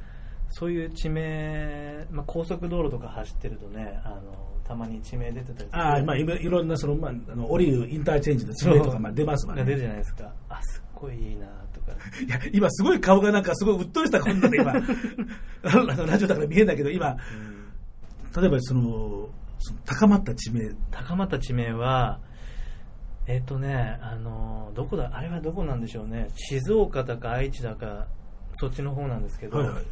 [0.50, 4.22] そういう地名、まあ、高速道路とか走ってるとねあの
[4.68, 9.90] たまに地名出てたりああ、まあいろいろんな、その、まあ、あの降りるインターチェンジの地名とか、まあ出ますわが出るじね。
[9.90, 10.34] ゃないですか。
[10.50, 11.92] あすっごいいいなとか。
[12.26, 14.74] いや、今すごい顔がなんかすごいうっとりした顔になって今、
[16.06, 17.16] ラジオだから見えないけど、今、
[18.36, 19.30] 例えばその、
[19.60, 22.20] その高まった地名、高まった地名は
[23.26, 25.12] えっ、とねあのどこだ？
[25.14, 26.28] あれはどこなんでしょうね。
[26.36, 28.08] 静岡だか愛知だか
[28.56, 29.84] そっちの方なんですけど、はいはい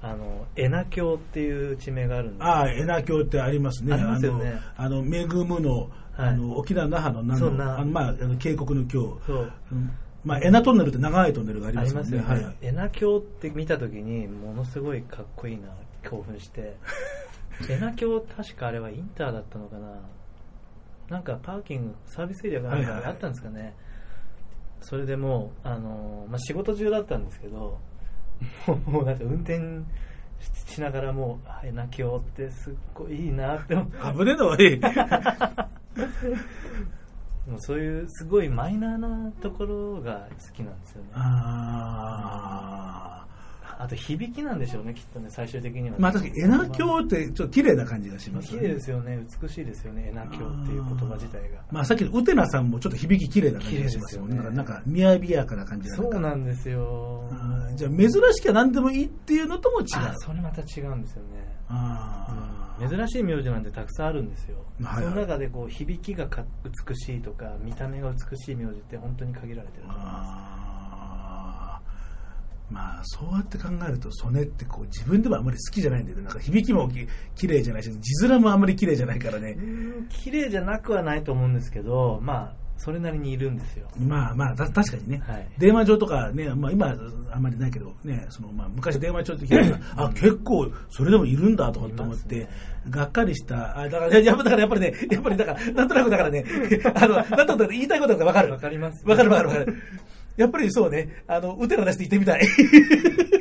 [0.00, 2.44] あの恵那峡っていう地名があるんです。
[2.44, 3.94] ああ、恵那峡ってありますね。
[3.94, 4.60] ありますよね。
[4.76, 6.28] あの、恵むの、はい。
[6.28, 9.20] あの、沖縄那覇の那の、あの、まあ、あの渓谷の峡。
[9.26, 9.52] そう。
[9.72, 9.90] うん。
[10.24, 12.16] まあ、エナトンネルって長いトンネルがありあますもんね。
[12.16, 12.56] よね、はい。
[12.62, 15.68] エナ鏡って見た時にものすごいかっこいいな
[16.08, 16.76] 興奮して。
[17.68, 20.00] エナ鏡確かあれはインターだったのかな。
[21.08, 23.74] なんかパーキングサービスエリアがあったんですかね、
[24.80, 27.78] それでもう、あのまあ、仕事中だったんですけど
[28.86, 29.58] もうなんか運転
[30.66, 34.80] ししながらもうあエナ鏡ってすっごいいいなって思って危ねえのはいい。
[37.48, 41.08] もうそういうすごいマイナーなところが好きなんですよね。
[41.14, 41.24] あ
[43.24, 43.27] あ
[43.86, 48.66] と響きなんでしょうねきっとね最終的にはーまあ確かにエナ鏡ってちょっと綺麗な感じがしますよね。
[48.66, 51.58] 綺麗ですよね美しいですよねエナ鏡っていう言葉自体が。
[51.70, 54.36] まあさっきのウテナさんもちょっと響き綺麗な感じがしますよね。
[54.36, 54.50] よね。
[54.56, 57.28] なんか、みやびやかな感じそうなんんですよ。
[57.30, 59.86] かじゃあ珍しきゃ何でもいいっていうのとも違う。
[59.96, 61.56] あそれまた違うんですよね。
[61.68, 62.88] あー。
[62.88, 65.04] 珍しい名字なんてたくさんあるんですよ、はいはい。
[65.04, 66.44] その中でこう響きがか
[66.86, 70.57] 美しいとか見た目が美しい名字って本当に限られてると思います
[72.70, 76.24] まあそうやって考えるとソネってこう自分でもあんまり好きじゃないんだよね。
[76.24, 79.56] なんか響きもき綺麗じゃないし字面もあんまり綺麗じゃないからね。
[80.10, 83.88] 綺麗じゃなくはないと思うんですけどまあそれなりにいるんですよ。
[83.98, 85.48] まあまあた確かにね、はい。
[85.58, 86.94] 電話帳とかね、まあ、今
[87.32, 92.50] あんまりないけどねそのまあ昔電話帳って聞いたらあ結構それでもいるんだとかって思って、ね。
[92.90, 93.76] がっかりした。
[93.78, 96.44] あだからやっぱだからやっぱりねやっぱりだからなんとなくだからね
[96.94, 98.52] あのなんとなく言いたいことが分かる？
[98.52, 99.04] わかります。
[99.04, 99.82] 分かる分かる分かる
[100.38, 101.22] やっぱりそうね。
[101.26, 102.40] あのウテナ出して言ってみたい。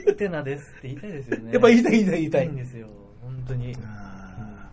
[0.07, 1.51] ウテナですって言いたいですよね。
[1.53, 2.47] やっぱ言いたい言いたい言いたい。
[2.49, 2.87] んですよ。
[3.21, 3.75] 本当に。
[3.83, 4.69] あ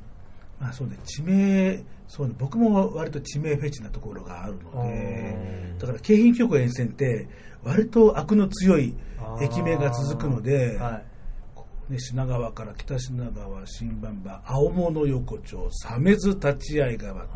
[0.61, 0.63] ー。
[0.63, 0.99] まあそうね。
[1.05, 2.35] 地名そうね。
[2.39, 5.37] 僕も割と地名フェチなところがあるので
[5.73, 7.29] うんだから京浜急行沿線って
[7.63, 8.95] 割と悪の強い
[9.41, 10.79] 駅名が続くので、
[11.89, 17.27] ね、品川から北品川新馬場青物横丁鮫洲立会川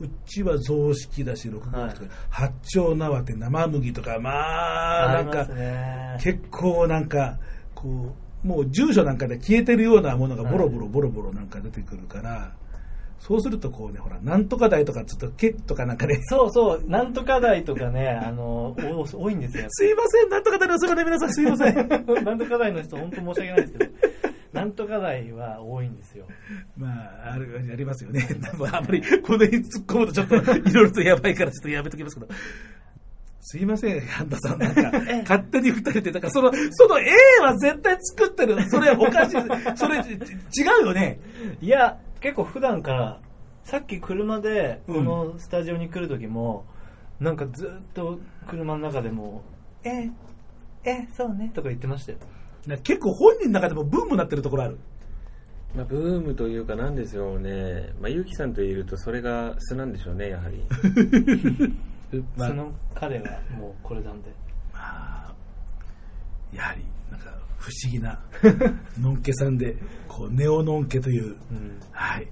[0.00, 1.94] うちは雑式だし六号機とか、はい。
[2.30, 5.46] 八丁縄手生麦とかまあなんか
[6.20, 7.38] 結構なんか
[7.74, 12.52] こうもう住所なんかで消えてるようなものがボロボロボロボロなんか出てくるから、
[13.18, 16.20] そうするとこうねほらなんとか台とかちょっとけとかなんかね。
[16.24, 19.64] そうそうなんとか台とかね あのお多いんですよ。
[19.70, 21.74] すいませんなんとか台のすいません皆さんすいません。
[22.24, 23.92] なんとか台の人本当申し訳ないですけど
[24.60, 26.26] なんとか台は多いんですよ
[26.76, 26.88] ま
[27.26, 28.26] ああるありますよね
[28.72, 32.32] あんまりこれに突っ込むとちょっといろいろとやばいからちょっとやめときますけど
[33.46, 34.58] すいません、半田さん。
[34.58, 34.90] なんか、
[35.28, 37.04] 勝手に二人で、だからその、その A
[37.42, 38.58] は絶対作ってる。
[38.70, 39.76] それおかしい。
[39.76, 41.20] それ、違うよね。
[41.60, 43.20] いや結構普段から
[43.64, 46.64] さっき車でこうんのスタジオに来る時も、
[47.20, 49.42] なんかずっと車の中でも
[49.84, 50.10] 「え
[50.84, 52.26] えそうね」とか言ってましたよな
[52.82, 54.78] 結構本人の中でもブームになってるところある。
[55.74, 60.62] まあ、ブームというかなんですよね、まあ、ゆうきさんといるとそれが素なんでしょうねやはり
[62.36, 64.30] まあその彼はもうこれなんで
[64.74, 65.34] まあ、
[66.52, 68.18] やはり、なんか、不思議な、
[68.98, 69.76] のんけさんで、
[70.08, 72.28] こう、ネオのんけという、うんはい。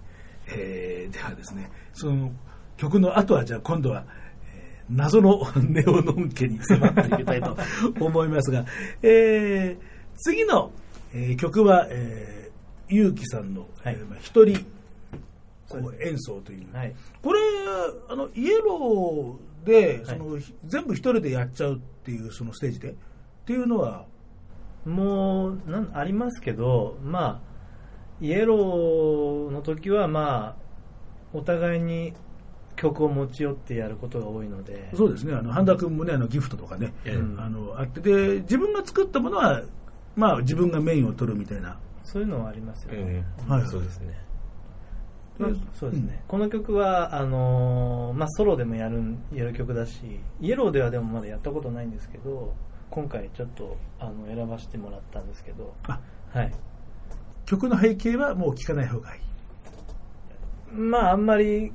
[0.49, 2.33] えー、ではですね、その、
[2.77, 4.05] 曲の後は、じゃあ今度は、
[4.53, 7.57] えー謎の ネオのんけに迫っていきたいと
[8.01, 8.67] 思いますが、
[9.03, 10.71] えー、次の、
[11.15, 13.97] えー曲は、えー、ゆうきさんの、はい。
[13.99, 14.65] えーまあ一人、
[16.05, 16.75] 演奏という。
[16.75, 16.95] はい。
[17.23, 17.41] これ、
[18.09, 20.19] あの、イエローで、はい。
[20.19, 22.91] その、ひ全部一人でやっちゃうっていう、そのステージで？
[22.91, 22.95] っ
[23.47, 24.05] ていうのは、
[24.85, 27.41] もうなんありますけどまあ
[28.21, 30.57] イエローの時はまあ
[31.33, 32.15] お互いに
[32.75, 34.91] 曲を持ち寄ってやることが多いので。
[34.95, 37.37] そうですね、あの、半田君もね、あの、ギフトとかね、うん。
[37.39, 39.63] あの、あって、で、自分が作ったものは、
[40.17, 41.79] まあ、自分がメインを取るみたいな。
[42.05, 44.23] そういうのはありますよね、はいそうですね。
[45.39, 52.55] まあそうですね、この曲はあのーまあ、ソロでもやるやる曲だしイエローではでもまだやったことないんですけど
[52.91, 55.99] 今回ちょっとあの選ばせてもらったんですけどあ、
[56.31, 56.53] はい。
[57.47, 59.23] 曲の背景はもう聞かない方がいい。
[60.75, 61.73] まああんまり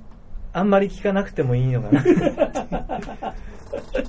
[0.53, 2.03] あんまり聞かなくてもいいのかな。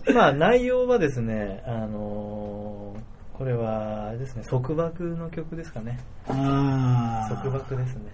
[0.15, 6.01] まあ内容はですねあのーこれはあれですね束縛の曲ですかね。
[6.27, 8.11] あ束縛ですね。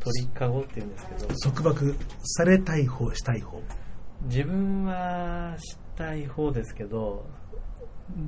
[0.00, 1.34] 鳥かごっていうんですけど。
[1.52, 3.60] 束縛されたい方、したい方。
[4.22, 7.26] 自分はしたい方ですけど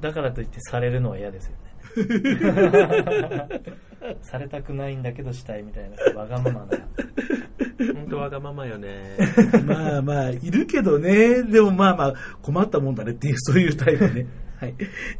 [0.00, 1.62] だからといってされるのは嫌ですよね。
[4.20, 6.76] されたくないんだけどしたいみたいなわがままな。
[7.94, 9.16] 本当わがままよね。
[9.64, 14.26] まあまあ、いるけどね、でもまあまあ、困ったもんだねっていう、そういうタイプね。
[14.62, 14.74] はい。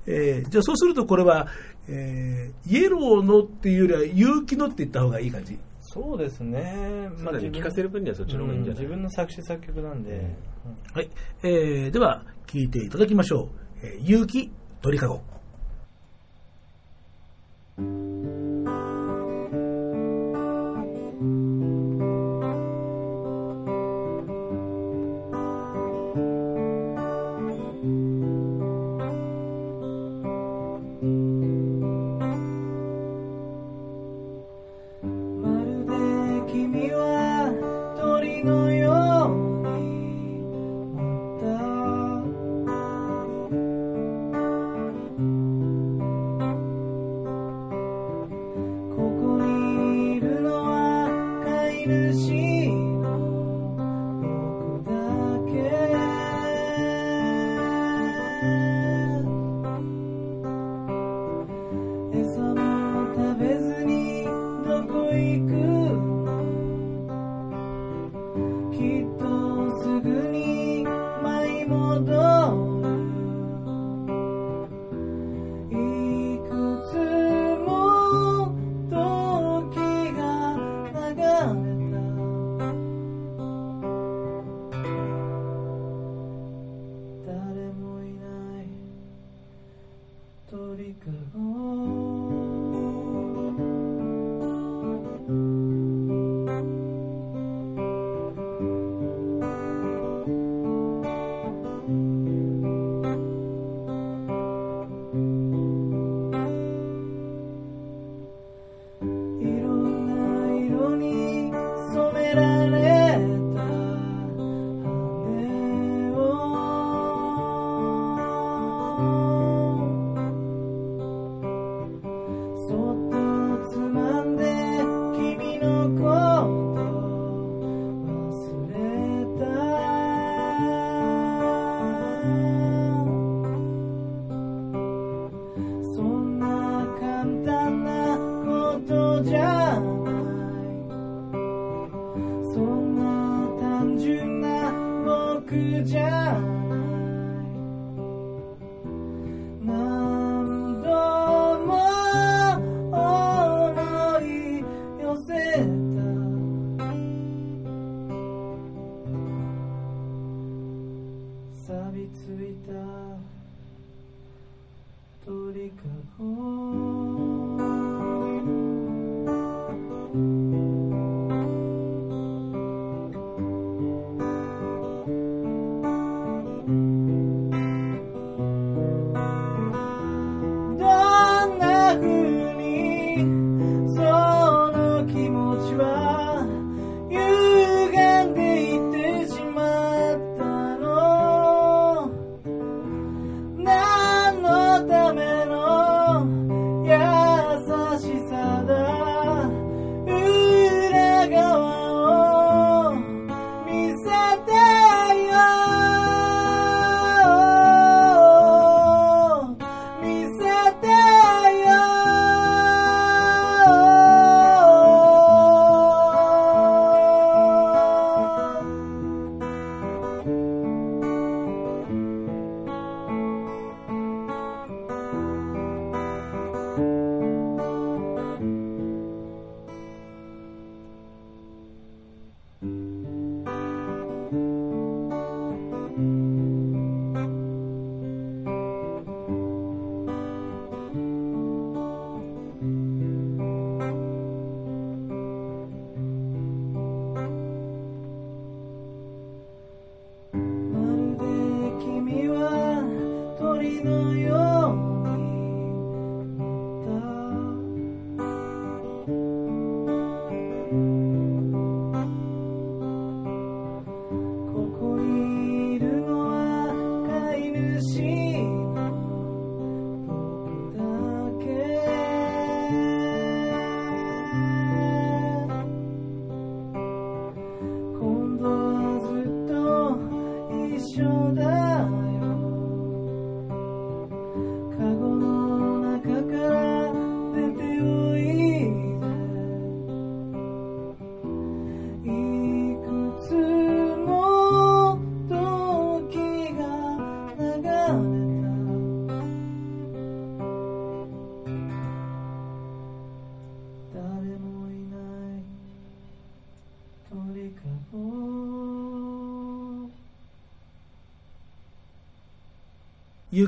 [0.07, 1.49] えーじゃあそうするとこれは、
[1.88, 5.59] えーイエローのっていうよりは、勇気のって言った方がいい感じ？
[5.80, 8.82] そうですね、そうだね聞かせる分にはそっちの方がいいんじゃない？
[8.82, 11.11] 自分の作詞作曲なんで、うんはい。
[11.43, 13.51] えー、では、聞いていただきましょ
[13.82, 13.86] う。
[13.86, 15.20] えー、勇気鳥かご。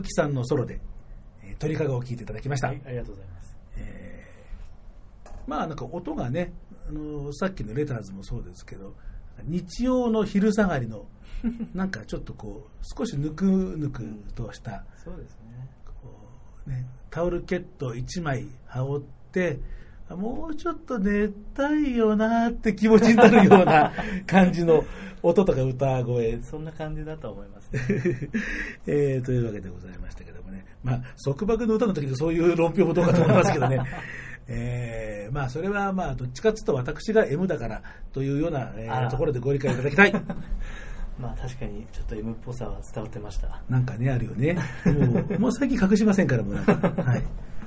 [0.05, 0.81] ゆうきさんのソロで、
[1.43, 2.69] えー鳥かごを聴いていただきました。
[2.69, 3.57] はい、ありがとうございます。
[5.47, 6.53] まあなんか音がね、
[6.89, 8.95] あのさっきのレターズもそうですけど、
[9.45, 11.07] 日曜の昼下がりの、
[11.75, 15.39] なんかちょっとこう、少しぬくぬくとした、そうです
[16.67, 16.87] ね。
[17.11, 19.59] タオルケット1枚羽織って、あ
[20.15, 23.93] もうちょっと寝たいよなって気持ちになるような
[24.27, 24.85] 感じの
[25.23, 28.31] 音とか歌声、そんな感じだと思いますね。
[28.87, 33.81] えーというわけでございましたけどもね、まあ、束縛の歌の時にそういう論評もどうかと思いますけどね、
[34.47, 40.13] えーまあ、それはまあ、どっちかっていうと私が M だからというような、えーところでご理解いただきたい。
[41.19, 43.63] まあ確かにちょっと M っぽさは伝わってました。
[43.69, 44.59] なんかね、あるよね。
[44.87, 46.73] もう、もう最近隠しませんから、もうなんか。
[47.03, 47.23] はい。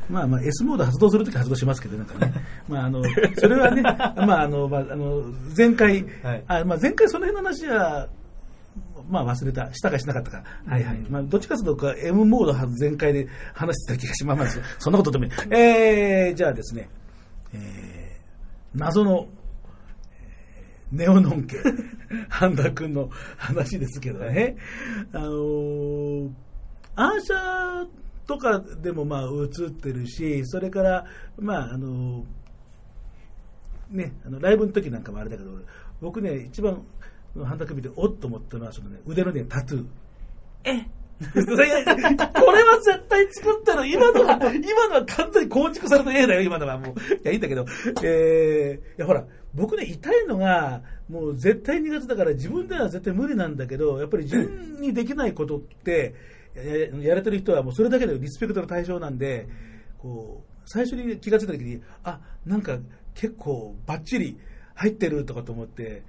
[0.10, 2.34] まあまあ、S モード発動するとき発動しますけど、なんかね。
[2.68, 3.03] まああの、
[3.38, 5.24] それはね、まああの、まああの、
[5.55, 8.08] 前回、はいあまあ前回その辺の話は、
[9.10, 9.74] まあ忘れた。
[9.74, 10.43] したかしなかったか。
[10.66, 10.99] はいはい。
[11.10, 14.62] まあどっちかというと、M モードは全開で話してた気がします。
[14.80, 15.32] そんなことでもいい。
[15.49, 16.89] えー、じゃあですね、
[17.53, 19.28] えー、謎の、
[20.91, 21.58] ネオノン家、
[22.30, 24.55] 半田君の話ですけどね、
[25.12, 26.30] あのー
[26.99, 27.88] アーシャ
[28.28, 31.06] とかでもまあ映ってるし、それから、
[31.40, 32.26] まああの
[33.90, 35.52] ね、あのライブの時なんかもあれだけど、
[36.02, 36.84] 僕ね、一番
[37.46, 39.86] 半田君見て、おっと思ったのは、そのね、腕のね、タトゥー。
[40.66, 40.86] え
[41.34, 43.86] これは絶対作ったの。
[43.86, 47.14] 今のは、今のは完全に構築された絵だよ、今のはもう。
[47.14, 47.66] いや、いいんだけど。
[48.04, 49.26] えー、いや、ほら、
[49.56, 56.14] 僕ね、痛いのが、もう絶対苦手だから自分では絶対無理なんだけど、やっぱり自分にできないことって、
[56.64, 59.47] ややれてる人はもうそれだけでリスペクトの対象なんで、
[59.97, 62.78] こう、最初に気がついた時に、あ、なんか
[63.14, 64.38] 結構バッチリ
[64.76, 66.03] 入ってるとかと思って、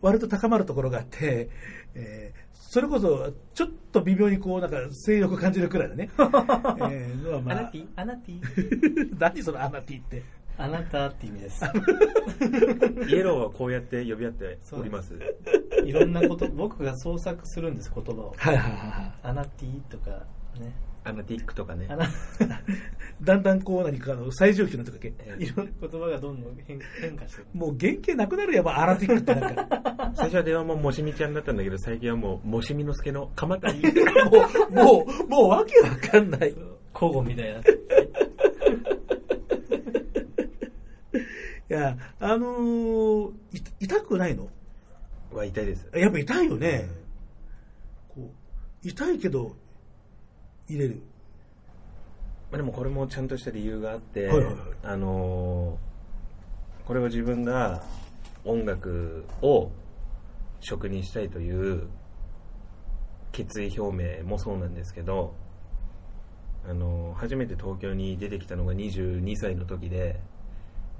[0.00, 1.48] 割と高まるところがあって、
[1.94, 2.44] えー
[2.74, 6.10] それこそちょっと微妙にこうなんか性欲感じるくらいだね。
[6.90, 10.24] えーのはまあアナテ、ィアナティ 何そのアナティって。
[10.56, 11.64] あなたって意味です。
[13.08, 15.14] イエローはこうやって呼び合っております。
[15.84, 18.34] いろんなこと、僕が創作するんです、言葉を。
[18.36, 19.12] はいはいはいはい。
[19.22, 20.10] アナティとか
[20.60, 20.72] ね。
[21.04, 21.86] アナティックとかね
[23.20, 25.44] だんだんこう何かあの最上級になってくるわけ。
[25.44, 27.46] いろんな言葉がどんどん変変化してる。
[27.52, 30.12] もう原型なくなるやっぱアラティックってなんか。
[30.16, 33.82] 最初は電話ももしみちゃんだったんだけど、最近はもうもしみのすけの鎌谷。
[33.82, 33.90] も
[34.70, 36.54] う、もう、もうわけわかんない。
[36.94, 37.60] 交互みたいな。
[41.70, 44.48] いや、あのーい痛くないの？
[45.32, 45.88] は痛いです。
[45.94, 46.88] やっぱ痛いよね。
[48.08, 48.30] こ
[48.84, 49.56] う痛いけど、
[50.68, 51.02] 入れる。
[52.50, 55.94] まあ、でもこれもちゃんとした理由があって、はいはいはいあのー
[56.86, 57.82] これは自分が
[58.44, 59.70] 音楽を
[60.60, 61.88] 職にしたいという
[63.32, 65.34] 決意表明もそうなんですけど、
[66.68, 70.20] あのー初めて東京に出てきたのが22歳の時で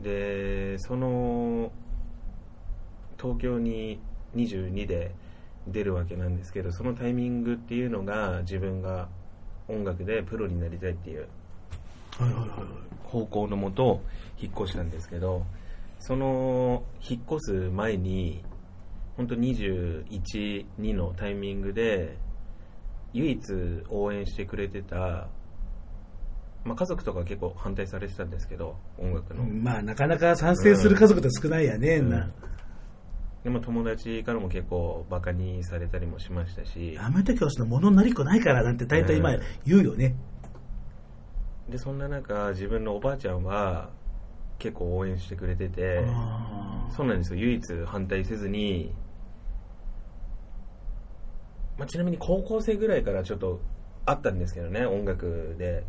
[0.00, 1.70] でその
[3.20, 4.00] 東京に
[4.34, 5.12] 22で
[5.68, 9.08] 出るわけなんですけどそのタイミングっていうのが自分が
[9.68, 11.26] 音楽でプロになりたいっていう。
[13.04, 14.02] 方向のもと
[14.40, 15.44] 引っ越したんですけど
[16.00, 18.44] その引っ越す前に
[19.16, 22.16] 本当21、2のタイミングで
[23.12, 23.40] 唯一
[23.88, 25.28] 応援してくれてた、
[26.64, 32.10] まあ、家族とかは結構反対されてたんですけど音楽の、まあ、なかなか賛成する家族って少ないやね、うん。
[32.10, 32.30] な。
[33.44, 36.94] でも友達からも結構バカにされたりもしましたし。
[36.94, 39.42] やめて教師のものになりっこないからなんて大体今うん。
[39.66, 40.14] 言うよね。
[41.68, 43.90] でそんな中自分のおばあちゃんは
[44.58, 46.04] 結構応援してくれてて
[46.96, 47.40] そうなんですよ。
[47.40, 48.94] 唯一反対せずに、
[51.76, 53.60] まあ、ちなみに高校生ぐらいからちょっと
[54.06, 55.84] あったんですけどね音楽で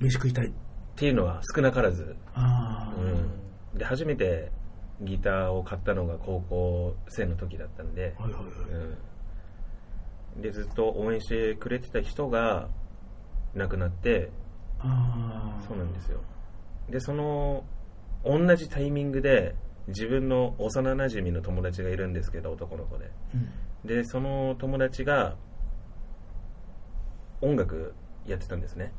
[0.00, 0.46] 飯食いたい。
[0.48, 3.00] っていうのは少なからず、あー。
[3.02, 4.50] うん、で初めて
[5.02, 8.52] ギターを買ったのが高校生の時だったんで、はいはいはい。
[10.36, 12.68] うん、でずっと応援してくれてた人が
[13.54, 14.30] 亡くなって。
[14.80, 16.20] そうなんですよ。
[16.88, 17.64] でその
[18.24, 19.54] 同じタイミングで
[19.88, 23.10] 自分の幼なじみの友達がいるんですけど男の子で。
[23.34, 23.86] うん。
[23.86, 25.36] でその友達が
[27.42, 27.94] 音楽
[28.26, 28.84] やってたんですね。
[28.84, 28.92] はい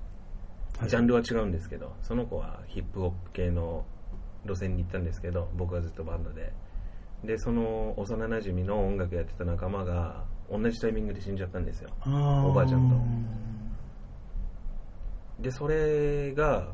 [0.85, 3.85] ジャンルは違うんですけどその子はヒップホップ系の
[4.45, 6.53] 路線に行ったんですけど僕はずっとバンドで。
[7.23, 11.89] でその幼なじみの音楽やってた仲間が同じタイミングで死んじゃったんですよ。
[12.05, 12.87] おばあちゃん
[15.37, 15.41] と。
[15.41, 16.67] でそれが、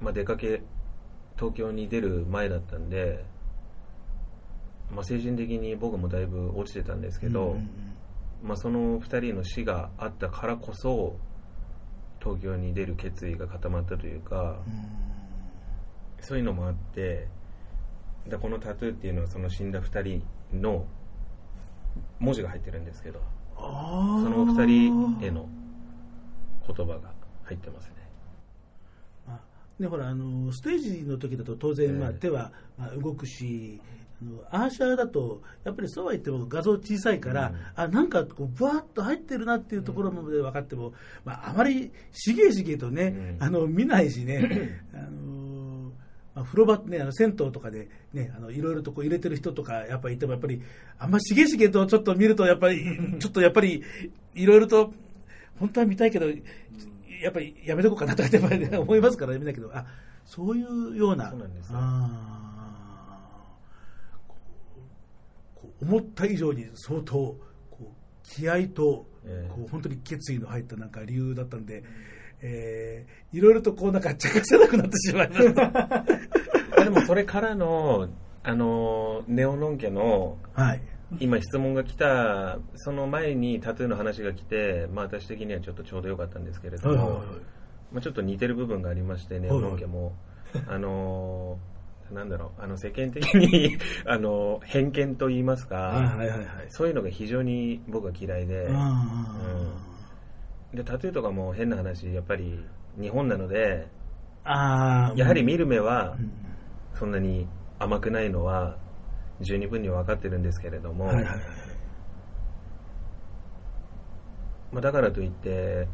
[0.00, 0.62] まあ、出かけ
[1.36, 3.24] 東京に出る前だったんで、
[4.90, 7.70] まあ、精神的に僕もだいぶ落ちてたんですけど、うん
[8.42, 11.16] まあ、その2人の死があったからこそ
[12.20, 14.58] 東京に出る決意が固まったというか、
[16.20, 17.28] そういうのもあって
[18.26, 20.86] でこのタトゥーっていうのはその死んだ2人の
[22.18, 23.20] 文字が入ってるんですけど
[23.56, 23.68] そそ
[24.28, 25.48] の2人への
[26.66, 27.12] 言葉が
[27.44, 27.96] 入ってますね。
[29.78, 32.18] ね、ほらあのステージの時だと当然、まあ、ええ。
[32.18, 33.78] 手は、まあ、動くし
[34.22, 37.56] あのアーシャーだとやっぱりそうは言っても画像小さいから、うん。
[37.74, 40.92] あなんかこうブワッと入ってるなっていうところまで分かっても、
[41.24, 43.42] まあ、あまりしげしげとね、うん。
[43.42, 45.36] あの見ないしね あの
[46.34, 50.60] まあ、風呂場ね、あの銭湯とかで、ね、あのいろいろとこう入れてる人とかやっぱりいてもやっぱり
[50.98, 52.84] あんましげしげとちょっと見るとやっぱり
[53.18, 53.82] ちょっとやっぱり
[54.34, 54.92] いろいろと
[55.58, 59.86] 本当は見たいけど、やっぱりやめとこうかなとかって思いますからね、見ないけど、あ
[60.26, 61.78] そういうような、そうなんですよ
[65.82, 67.38] 思った以上に相当こ
[67.80, 67.84] う
[68.22, 69.50] 気合と、ええ。
[69.52, 71.82] こう本当に決意の入ったなんか理由だったんで、
[72.42, 76.04] えーいろいろとこうなんか茶化せなくなってしまいました。
[76.80, 78.08] あ でもそれからの
[78.42, 80.82] あのネオノン家のはい。
[81.20, 87.26] 今質問が来たその前にタトゥーの話が来て、まあ、私的にはちょっとちょうどよかったんですけれども、はいはいはい
[87.92, 90.14] まあ、ちょっと似てる部分がありましてネオノン家も、
[90.66, 91.58] あの
[92.12, 93.76] なんだろうあの世間的に
[94.06, 96.46] あの偏見と言いますか、はいはいはいはい。
[96.68, 99.36] そういうのが非常に僕は嫌いで、あ
[100.72, 102.64] でタトゥーとかも変な話やっぱり
[103.00, 105.18] 日本なのでーあー。
[105.18, 106.30] やはり見る目はうん。
[106.94, 107.46] そんなに
[107.78, 108.76] 甘くないのは
[109.40, 111.36] 十二分に分かってるんですけれども、はいはいはい
[114.72, 115.86] まあ、だからといって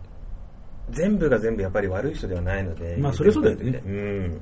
[0.91, 3.83] 全部が全部やっぱり悪い人ではないのでまあそれそうだよね。
[3.85, 4.41] うん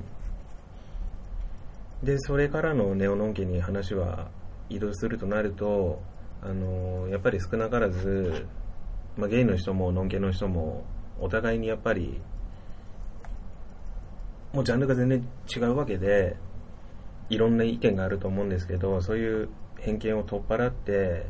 [2.03, 4.29] でそれからのネオノン家に話は
[4.69, 6.01] 移動するとなると
[6.41, 8.47] あのやっぱり少なからず、
[9.17, 10.83] まあ、ゲイの人もノン系の人も
[11.19, 12.19] お互いにやっぱり
[14.53, 16.35] もうジャンルが全然違うわけで
[17.29, 19.49] いろんな意見があると思うんですけどそういう
[19.79, 21.25] 偏見を取っ払って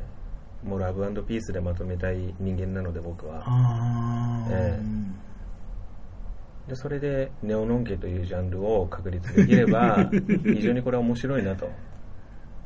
[0.63, 3.43] もうラブピースでまとめたい人間なので僕は
[6.71, 10.09] でそれでネオノン家というジャンルを確立できれば
[10.55, 11.69] 非常にこれは面白いなと。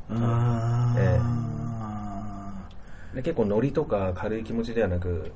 [0.08, 1.00] あー。
[3.12, 5.32] えで結構ノリとか軽い気持ちではなく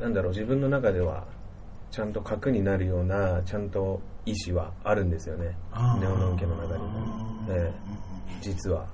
[0.00, 1.26] なんだろう自分の中では
[1.90, 5.56] ちゃんと核になるようなちゃんと意志はあるんですよね。
[5.72, 6.00] あー。
[6.00, 7.74] ネオノン家の中にも、ええ。
[8.40, 8.86] 実は、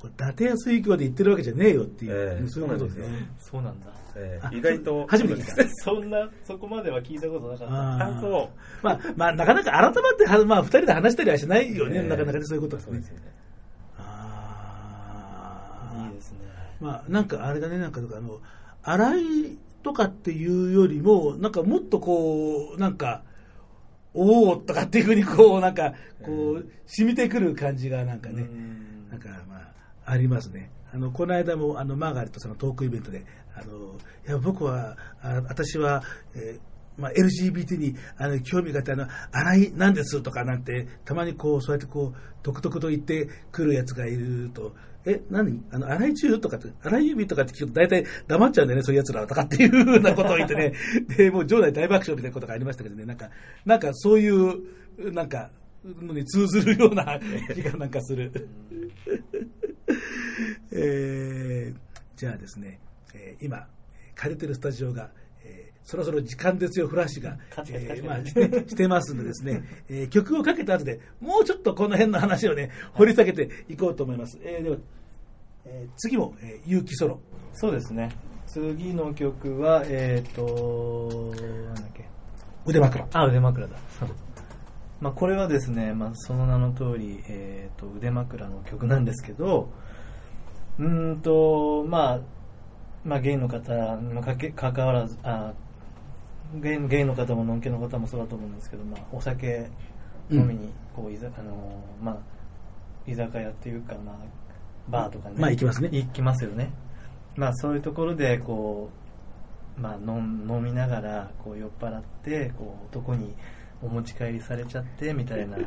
[0.00, 2.48] これ伊達や水郷で言ってるわけじゃねえよっていう、ええ。
[2.48, 3.28] そういうことですね。
[3.38, 3.86] そうなんだ。
[4.16, 4.40] あえ。
[4.52, 5.06] え意外と。
[5.08, 5.68] 初めて聞いた。
[5.84, 7.74] そんな、そこまでは聞いたことなかった。
[7.74, 8.84] ああそう。
[8.84, 12.08] まあ、まあ、なかなか改まっては、まあ、二人で話したりはしないよね、ええ。
[12.08, 12.92] なかなかねそういうことですね。
[12.92, 13.10] そうです。
[13.10, 13.22] よね。
[13.98, 16.06] あー。
[16.08, 16.38] いいですね。
[16.80, 18.40] まあ、なんかあれだね、なんかあの、
[18.82, 19.22] 洗い
[19.82, 23.22] とかっていうよりも、なんかもっとこう、なんか、
[24.14, 25.92] おおとかっていうふうにこう、なんか、
[26.22, 29.08] こう、染みてくる感じがなんかね、うん。
[29.10, 29.72] なんかまあ、
[30.06, 30.70] ありますね。
[30.96, 36.02] あの、この間も、あの、マーガレットさんのトークイベントで、あの、いや、僕は、あ私は、
[36.34, 44.74] えーまあ、LGBT にあの興味があって、あの、洗いなんですとかなんて、たまにこう、そうやってこう、独特と言ってくるやつがいると、
[45.04, 45.62] え、何？
[45.70, 50.72] あの、洗い中とかって、洗い指とかって聞くと大体黙っちゃうんだよね、そういう奴らはとかっていうふうなことを言ってね、
[51.18, 53.28] で、もう場内大爆笑みたいなことがありましたけどね、なんか、
[53.66, 55.50] なんかそういう、なんか、
[55.84, 57.20] のに通ずるような
[57.54, 58.48] 気がなんかする。
[60.76, 61.76] えー
[62.16, 62.80] じゃあですね、
[63.14, 63.66] えー今、
[64.14, 65.10] 借りてるスタジオが、
[65.44, 74.38] えーそろそろ時間ですよ、フラッシュが、えーまあしてますんでですね、 えー曲をかけた後でもうちょっとこの辺の話をね、掘り下げていこうと思います。
[74.42, 74.76] えーでは、
[75.64, 77.20] えー次も、えー、結城ソロ。
[77.54, 78.10] そうですね。
[78.46, 82.04] 次の曲は、えっ、と、なんだっけ。
[82.64, 83.06] 腕枕。
[83.12, 83.76] あ、腕枕だ。
[85.00, 89.70] まあ、これはですね、まあ、その名の通り、えー、と腕枕の曲なんですけど、
[90.78, 92.20] うーんと、まあ、
[93.04, 95.52] まあ、ゲイの方にもかけ関わらず、あ
[96.54, 99.68] ゲイゲイの方もノンケの方もそうだと思うんですけど、まあ、お酒
[100.30, 104.16] 飲みにこう、いざあのまあ、居酒屋っていうか、まあ、
[104.88, 106.72] バーとかね、まあ行きますね行きますよね。
[107.36, 108.90] まあ、そういうところでこ
[109.78, 113.34] う、まあ、飲飲みながらこう酔っ払ってこう男に
[113.82, 115.58] お持ち帰りされちゃってみたいな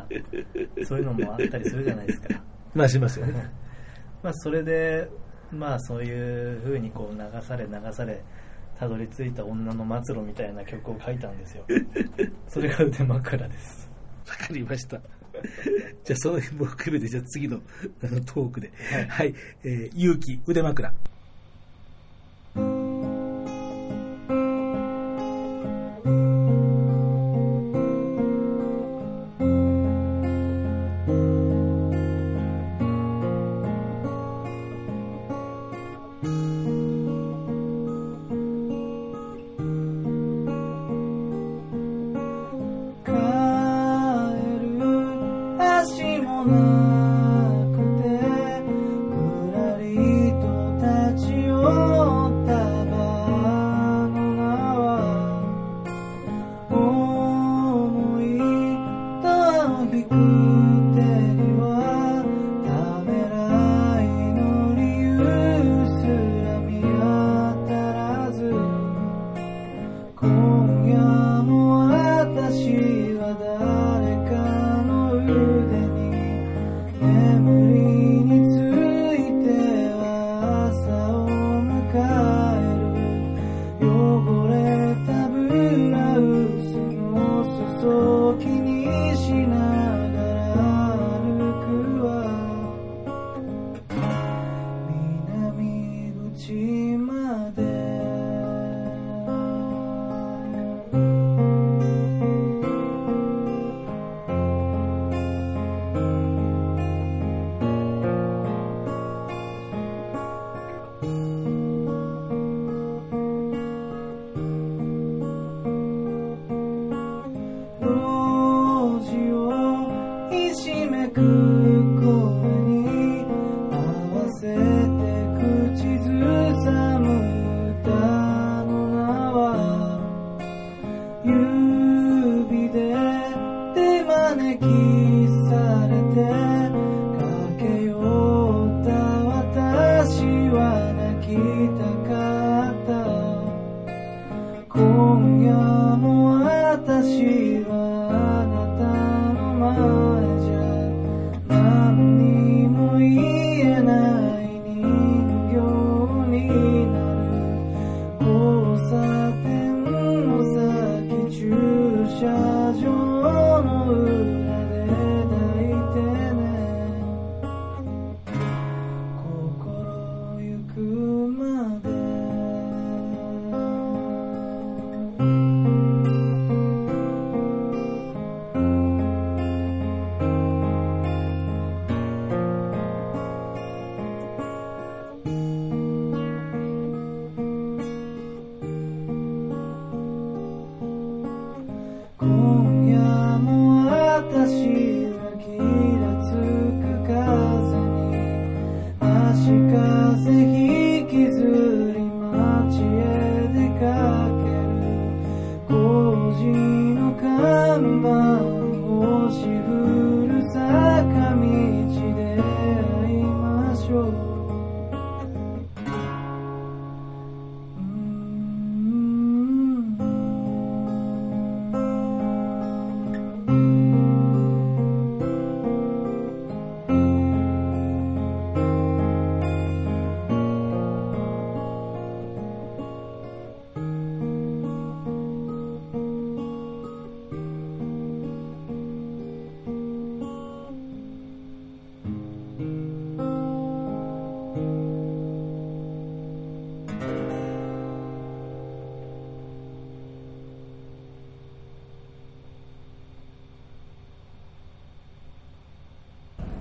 [0.83, 2.41] そういうのもあったりするじゃないですか。
[2.73, 3.49] まあしますよね。
[4.23, 5.09] まあ、それで、
[5.51, 8.21] まあ、そういうふうにこう流され流され
[8.79, 11.65] たどり着いた女の末路みたいな曲を書いたんですよ
[12.47, 13.89] それが腕枕です
[14.29, 15.01] わかりました。
[16.03, 17.61] じゃあ、その辺も含めて、じゃあ次の
[18.03, 18.71] あのトークで。
[19.07, 19.33] はい。
[19.63, 20.93] えー、勇気、腕枕。
[46.41, 46.78] Oh.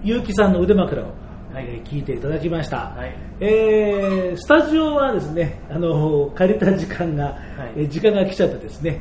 [0.09, 1.05] 結城さんの腕枕を、
[1.53, 3.15] はいえー聞いていただきました、はい。
[3.41, 7.37] えースタジオはですねあの借りた時間が、い。
[7.77, 9.01] えー時間が来ちゃってですね、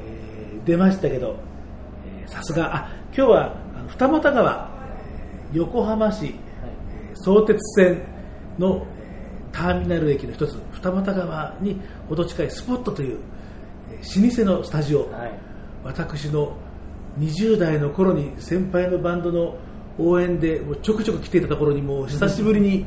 [0.00, 1.36] えー出ましたけど
[2.20, 2.76] えーさすが。
[2.76, 3.56] あ今日は
[3.88, 4.70] 二俣川
[5.52, 6.32] えー横浜市、えー
[7.14, 8.02] 相鉄線
[8.58, 13.18] のえーターミナル駅の一つ二俣川にほど近いスポットという、
[13.90, 15.32] えー老舗のスタジオ、はい。
[15.84, 16.54] 私の
[17.18, 19.56] 20代の頃に先輩のバンドの
[19.98, 22.86] 応援でもうちょくちょく来ていたところにもう久しぶりに、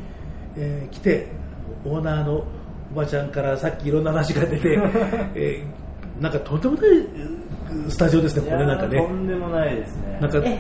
[0.58, 1.28] えー来て
[1.86, 2.44] オーナーの
[2.92, 4.80] おばちゃんからさっきいろんな話が出て、
[5.36, 9.20] えーなんかとんでもないうんスタジオですね、これなんかいやーとね。
[9.22, 10.18] んでもないですね。
[10.22, 10.56] なんか、 なんか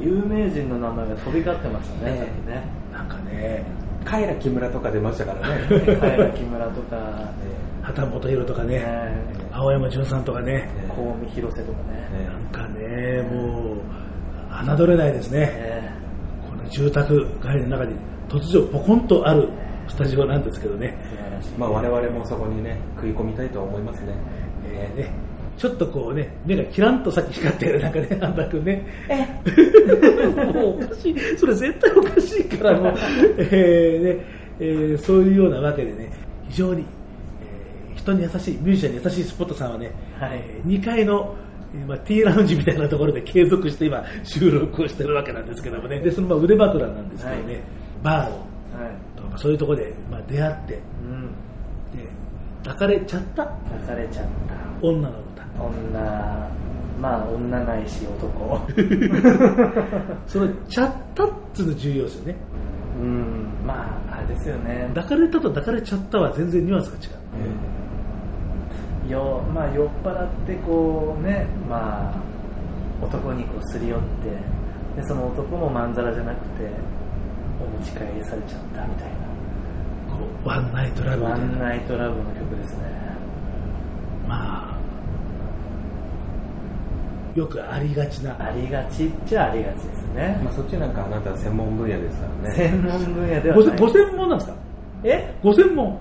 [0.00, 2.30] 有名人の名前が飛び交ってましたね、
[2.92, 3.64] なんかね、
[4.04, 5.68] カイラ木村とか出ましたからね。
[5.68, 6.96] さっきね平木村とか、
[7.82, 15.40] 畑本博とかね、ね青山純さんとかね、香美広瀬とかね、なんかね、もう、侮れないですね。
[15.40, 15.92] ね
[16.50, 17.96] この住宅街の中に
[18.28, 19.48] 突如ポコンとある
[19.88, 20.98] スタジオなんですけどね、
[21.58, 24.14] まあ我々もそこにね食い込みたいと思いますね。
[24.64, 25.10] えーね。
[25.56, 27.80] ちょっとこうね、目がキランとさっき光ってる。
[27.80, 28.86] なんかね、半田君ね。
[30.52, 32.94] もうおかしい、それ絶対おかしいからもう、
[33.38, 34.24] えーね。
[34.58, 36.10] えーそういうようなわけでね、
[36.48, 36.95] 非常に、えー
[38.06, 40.38] 人に優しい、ミュージシャンに優しいスポットさんはね、はい。
[40.44, 41.34] え2階の、
[41.74, 47.62] えーまあ、T ラウンジみたいなところで継続して今収録をしてるわけなんですけどもね、でそのまあ腕枕なんですけどね、はい。
[48.02, 49.20] バーをはい。
[49.20, 51.26] とかそういうところで、まあ、出会って、うん、
[51.98, 52.08] で
[52.64, 53.44] 抱かれちゃった
[53.80, 54.86] 出されちゃった。
[54.86, 55.42] 女の歌。
[55.64, 56.50] 女
[57.00, 58.60] まあ女ないし男。
[60.26, 62.36] そのちゃったっつうの重要ですよね。
[63.00, 63.46] うん。
[63.66, 64.90] まああれですよね。
[64.94, 67.26] 抱かれたと抱かれちゃったは全然ニュアンスが違う。
[69.10, 72.14] よまあ酔っ払ってこうねまあ
[73.04, 76.70] 男にこうすり寄ってでその男もまんざらじゃなくて
[77.60, 79.08] お持ち帰りされちゃったみたい
[80.08, 81.34] こうワンナイトラブワ。
[81.36, 83.06] ンナイトラブの曲ですね。
[84.28, 84.78] まあ、
[87.38, 88.36] よくありがちな。
[88.38, 90.40] ありがちっちゃありがちですね。
[90.42, 92.54] まあそっちなんかあなたは専門分野ですからね。
[92.56, 93.78] 専門分野ではごない。
[93.78, 94.56] ご専門なんですか？
[94.56, 94.56] い
[95.08, 95.34] え？
[95.42, 95.98] ご専門。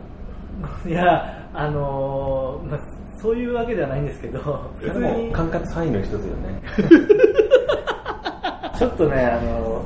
[0.88, 2.80] いやあのーまあ、
[3.26, 4.40] そういうわけではないんですけど
[4.80, 5.32] 普通でもに。
[5.32, 6.62] 管轄範囲の一つよね。
[8.78, 9.86] ちょっとねあのー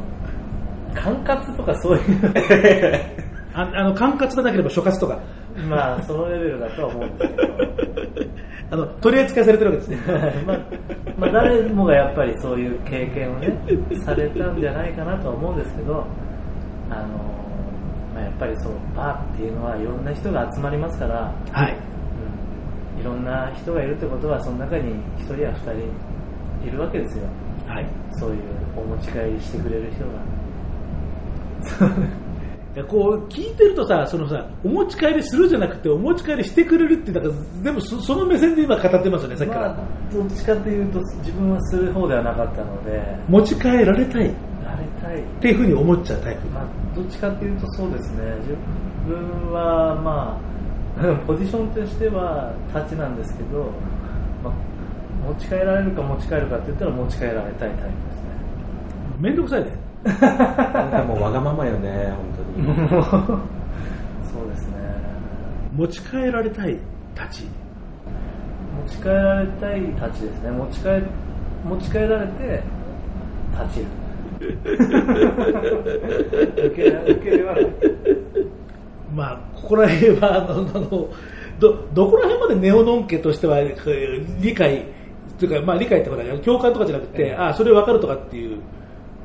[0.93, 2.03] 管轄とかそういう。
[3.53, 5.17] あ あの管轄でなければ所轄とか。
[5.69, 7.47] まあそのレベルだとは思うんですけど
[8.71, 9.97] あの取り扱いされてるわけですね。
[10.45, 10.59] まあ、
[11.17, 13.57] まあ誰もがやっぱりそういう経験をね
[14.05, 16.05] されたんじゃないかなとは思うんですけど
[16.89, 17.01] あの、
[18.13, 21.71] まあ、やっぱりそうバーっていうのはいろんな人が集まりますから、はい。
[21.71, 21.77] うん、
[22.99, 25.57] いろんな人がいるってことはその中に1人や2
[26.61, 27.23] 人いるわけですよ。
[27.67, 27.87] はい。
[28.19, 28.37] そういう
[28.75, 31.95] お持ち帰りしてくれる人が。
[32.75, 37.33] いやこう聞いてるとさそのさお持ち帰りするじゃなくてお持ち帰りしてくれるってだから
[37.63, 43.01] 全部そその目線で今語ってますよねさっきから、まあどっちかというと自分はする方ではなかったので。
[43.27, 44.27] 持ち帰られたい。
[44.27, 45.23] っやりたい。
[45.41, 46.47] ていうふうに思っちゃうタイプ。
[46.47, 48.35] まあ、どっちかというとそうですね。
[48.41, 48.55] 自
[49.07, 50.48] 分はまあ
[51.25, 53.71] ポジションとしては立ちなんですけど、
[54.43, 54.53] まあ、
[55.27, 57.89] 持ち帰られるか持ち帰るかって言ったら持ち帰られたいタイプですね。
[59.19, 59.71] めんどくさいね。
[60.03, 60.11] な
[60.87, 62.25] んかもうわがままよね本
[62.55, 62.67] 当に。
[64.29, 64.75] そうですね。
[65.75, 66.77] 持ち帰られたい
[67.15, 67.43] たち。
[68.85, 70.51] 持ち帰られたい立ちですね。
[70.51, 70.87] 持ち帰
[71.65, 72.61] 持ち帰られて
[73.51, 73.85] 立ちる。
[74.39, 74.49] 受
[76.75, 77.55] け受けるわ
[79.19, 80.63] まあここら辺はあの
[81.59, 84.85] どどこら辺までネオノン家としてはえー理解
[85.37, 88.61] というかまあ理解ってほら共感とかじゃなくて、ああそれ分かるとかっていう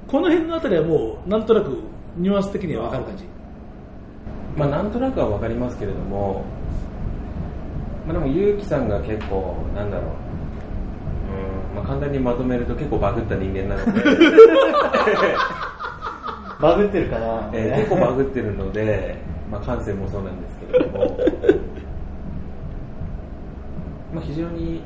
[0.09, 1.81] この辺のあたりはもうなんとなく
[2.17, 3.25] ニュアンス的には分かる感じ。
[4.57, 6.45] まあなんとなくはわかりますけれども、
[8.07, 10.11] まあ、でも結城さんが結構なんだろう。
[11.71, 14.03] うん、まあ、簡単にまとめると結構バグった人間なので、
[16.61, 19.17] バグってるかな、えー結構バグってるので、
[19.55, 20.99] まあ、感性もそうなんですけれども、
[24.15, 24.83] まあ、非常に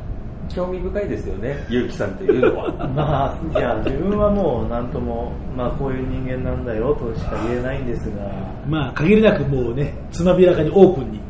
[0.48, 2.88] 興味深いですよね結城さんというのは。
[2.94, 8.30] まあ、いや、自分はもう、なんとも、まあ、こういう人間なんだよとしか言えないんですが、
[8.68, 11.20] まあ限りなくもうねつまびらかにオープンに。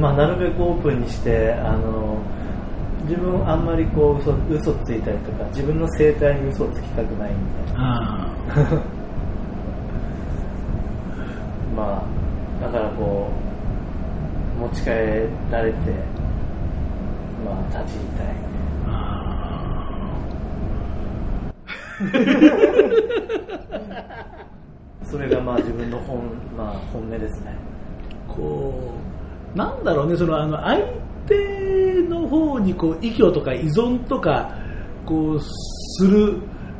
[0.00, 2.18] まあ、なるべくオープンにして、あの、
[3.08, 7.38] 自分あんまりこう嘘嘘ついたりとか、自分の生態に嘘をつきたくないんで、
[7.76, 8.28] あ
[11.74, 12.17] まあ、
[12.60, 13.30] だからこ
[14.56, 14.88] う、持ち帰
[15.50, 15.78] られて、
[17.44, 18.48] まあ、立ち入りたい。
[18.86, 19.28] あ
[25.04, 26.18] それがまあ自分の本,、
[26.56, 27.56] まあ、本音ですね。
[28.28, 28.92] こ
[29.54, 30.78] うなんだろうねそのあの相
[31.26, 34.54] 手の方にこう依拠とか依存とか
[35.06, 36.36] こうする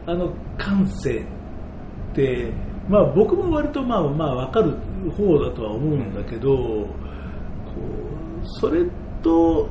[0.07, 2.53] あの感性って
[2.89, 4.73] まあ僕も割とまあまあ分かる
[5.13, 6.87] 方だとは思うんだけど、こ
[8.43, 8.85] うそれ
[9.23, 9.69] と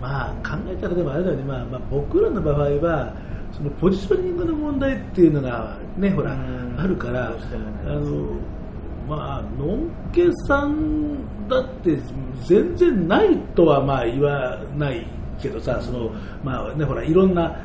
[0.00, 3.14] まあ考えたらでもあれだよね、まあ、まあ僕らの場合は
[3.52, 6.62] そのポジショニングの問題っていうのがねほらうん。
[6.78, 7.30] あるからあ
[7.86, 8.36] の
[9.08, 11.98] まあのんけさんだって
[12.46, 15.06] 全然ないとはまあ言わない
[15.40, 16.10] けどさその
[16.42, 17.56] まあねほらいろんな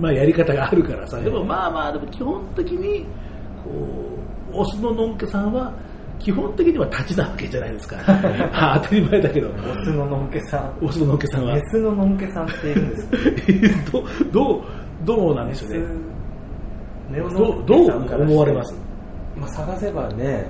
[0.00, 1.18] まあやり方があるからさ。
[1.20, 3.06] でもまあまあでも基本的に
[4.52, 5.72] オスののんけさんは
[6.18, 7.96] 基本的には立ちなわけじゃないですか。
[8.52, 9.48] あ当たり前だけど。
[9.48, 10.84] オスののんけさん。
[10.84, 11.54] オスののんけさんは。
[11.54, 13.06] メスののんけさんっているんです
[13.92, 14.62] か どどう
[15.04, 15.86] どうなんでしょうね。
[17.10, 18.74] ネオどどう思われます？
[19.36, 20.46] まあ、探せばね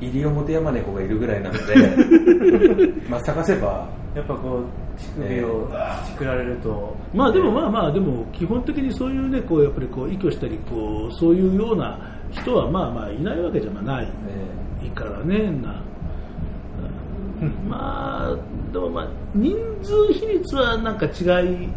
[0.00, 2.92] 西表山猫がいるぐらいなので。
[3.10, 4.62] まあ探せばやっぱこう
[4.98, 5.70] 乳首を
[6.06, 11.98] ちくられると、まあでもまあまあでも基本的にそういうねこうやっぱりこう依拠したりこうそういうような
[12.30, 14.08] 人はまあまあいないわけじゃない
[14.84, 15.82] えからねな、
[17.68, 18.36] まあ
[18.72, 21.08] でもまあ人数比率はなんか違
[21.44, 21.68] い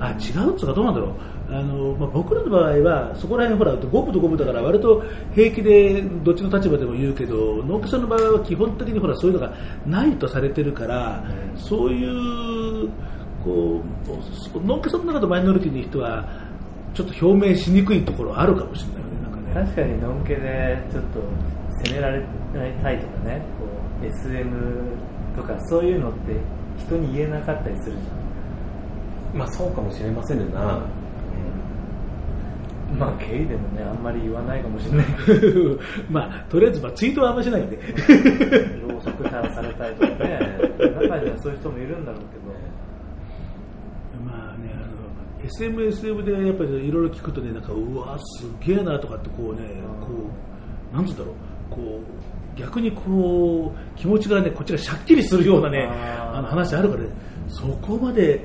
[0.00, 1.14] あ違うっつうかどうなんだろう
[1.52, 5.02] あの、まあ、僕らの場合はそこら辺ほら五分と五分だから割と
[5.34, 9.52] 平気でどっちの立場でも言うけど農家さんの場合は基本的にほらそういうのが
[9.84, 11.24] ないとされてるから、
[11.56, 12.88] そういう
[13.42, 13.82] こ
[14.54, 16.28] う農家さんの中のマイノリティの人は
[16.94, 19.54] ちょっと表明しにくいところあるかもしれないよねなんかね。
[19.54, 21.20] 確かにのんけでちょっと
[21.82, 22.22] 責められ
[22.82, 23.64] たいとかねこ
[24.02, 24.96] う SM
[25.36, 26.36] とかそういうのって
[26.78, 28.02] 人に言えなかったりするじ
[29.34, 30.99] えまあそうかもしれませんねな、ゃん
[32.98, 35.06] まあゲイでもねあんまり言わないかもしれない
[36.10, 37.76] まあとりあえずまあツイートはあんましないんで。
[37.76, 40.40] ろうそく垂らされたりとかね。
[40.78, 42.40] 中にはそういう人もいるんだろうけど。
[44.24, 49.62] まあね、あの SMSM でやっぱりいろいろ聞くとね、なんかうわすげえなとかってこうね、
[50.00, 50.08] こ
[50.92, 51.34] うなんつうんだろう、
[51.70, 52.00] こ
[52.56, 57.10] う逆にこう気持ちがねこっちがしゃっきりするようなねあの話あるからね
[57.48, 58.44] そこまで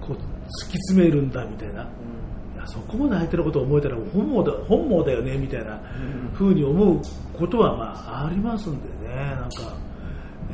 [0.00, 1.88] こう突き詰めるんだみたいな。
[2.66, 5.80] そこまで相手のことを思えたら本望だ本望だよねみたいな
[6.32, 7.00] ふうに思う
[7.38, 9.14] ことはまあありますんでね。
[9.14, 9.74] なんか、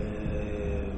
[0.01, 0.89] え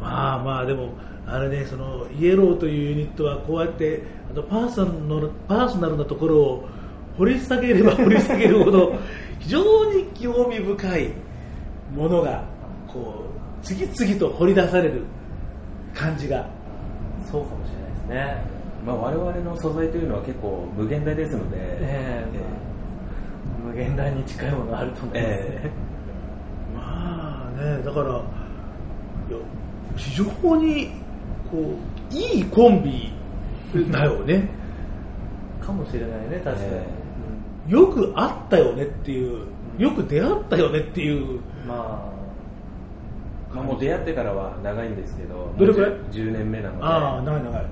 [0.00, 0.92] ーまあまあでも
[1.26, 6.68] あれねそのイエローというユニットはこうやってあとパーソナルパーソナルなところを
[7.18, 8.94] 掘り下げれば 掘り下げるほど
[9.40, 11.10] 非常に興味深い
[11.94, 12.44] ものが
[12.86, 15.02] こう次々と掘り出される
[15.94, 16.46] 感じが。
[17.30, 18.55] そうかもしれないですね。
[18.86, 22.40] まあ、我々の素材というのは結構無限大ですので、ええ
[23.66, 25.70] 無限大に近いものがあると思いますね、え
[26.72, 28.22] まあねだからいや
[29.96, 30.92] 非常に
[31.50, 31.74] こ
[32.12, 33.12] ういいコンビ
[33.90, 34.48] だよね。
[35.60, 36.86] かもしれないね確かに、え
[37.66, 39.46] よく会ったよねっていう
[39.78, 41.32] よく出会ったよねっていう。
[41.32, 42.12] うんま
[43.52, 45.90] まあ、もう出会ってからは長いんですけど、どれくらい？
[45.90, 47.66] もう 10, 年目なので、ああ長い長い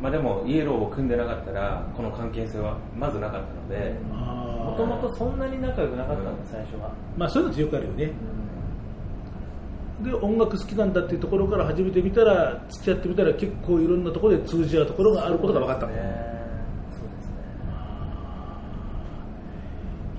[0.00, 8.12] まあ、でもイエローを組んでなかったら、この関係性はまずなかったので、もともとそんなに仲良くなかったんだ最初は、まあそういうのってよくあるよね。
[10.02, 16.12] で音楽好きなんだっていうところから始めてみたら付き合ってみたら結構いろんなところで通じ合うところがあることが分かったそうですね。
[16.92, 17.28] そうです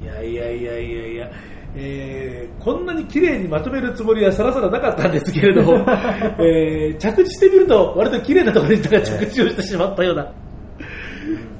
[0.02, 0.04] ね。
[0.04, 1.32] いやいやいやいやいや、
[1.76, 5.76] えーこんなに綺麗にまとめるつもりはさらさらなかったんですけれども、
[6.40, 10.30] えー着地してみると割と綺麗なところに着地をしてしまったような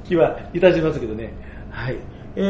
[0.04, 1.32] 気はいたしますけどね。
[1.70, 1.96] はい。
[2.36, 2.40] え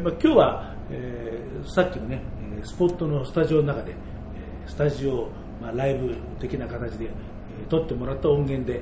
[0.00, 2.20] ーまあ、今日は、えーさっきのね、
[2.58, 5.28] えースポットのスタジオの中で、えースタジオ、
[5.62, 8.80] まあ、ライブ的な形で、えー撮ってもらった音源で、え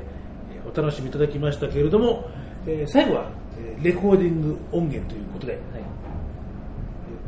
[0.66, 2.24] ーお楽しみいただきましたけれども、
[2.66, 3.26] えー最後は、
[3.58, 5.81] えーレコーディング音源ということで、はい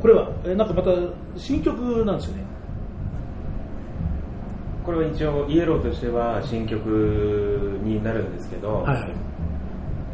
[0.05, 0.91] これは、えーなんかまた
[1.35, 2.43] 新曲なんですよね。
[4.85, 9.11] これは一応、イエローとしては新曲になるんですけど、はいはい。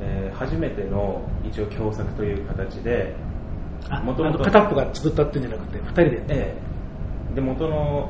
[0.01, 3.13] えー初めての一応共作という形で、
[3.89, 6.09] あ、元々あの片っぽが作ったっていうんじゃなくて、二人で。
[6.29, 6.57] え
[7.29, 8.09] えで元の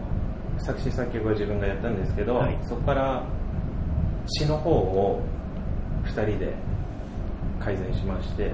[0.59, 3.23] 作詞作曲は自分がやったんですけど、はいそこから
[4.27, 5.19] 詩の方を
[6.05, 6.53] 2人で
[7.59, 8.51] 改善しまして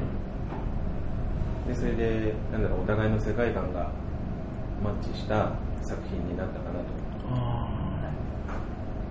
[1.68, 3.92] でそれでなんだろうお互いの世界観が
[4.84, 5.52] マッチした
[5.82, 6.86] 作品になったかなと、
[7.30, 8.12] あ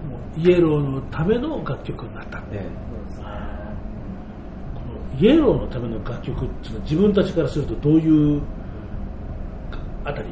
[0.07, 2.39] ーもうイエローのための楽曲になった。
[2.53, 3.25] えそうですね
[4.75, 4.81] こ
[5.17, 8.43] のイエローのための楽曲っていうのは自分たちからするとどういう
[10.05, 10.29] あたり？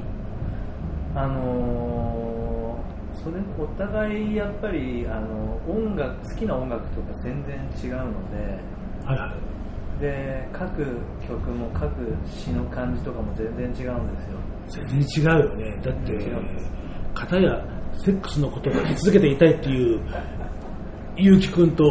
[1.16, 8.59] あのーそれお互いやっぱりあの音楽好きな音楽とか全然違うので
[9.07, 9.53] はいはい。
[10.01, 10.84] で各
[11.26, 11.90] 曲も各
[12.26, 15.80] 詩の感じとかも全然違うんですよ全然違うよね。
[15.82, 16.32] だって
[17.14, 17.64] 片や
[18.03, 20.01] セックスのことを書き続けていたいっていう、
[21.16, 21.84] ゆうきくんと、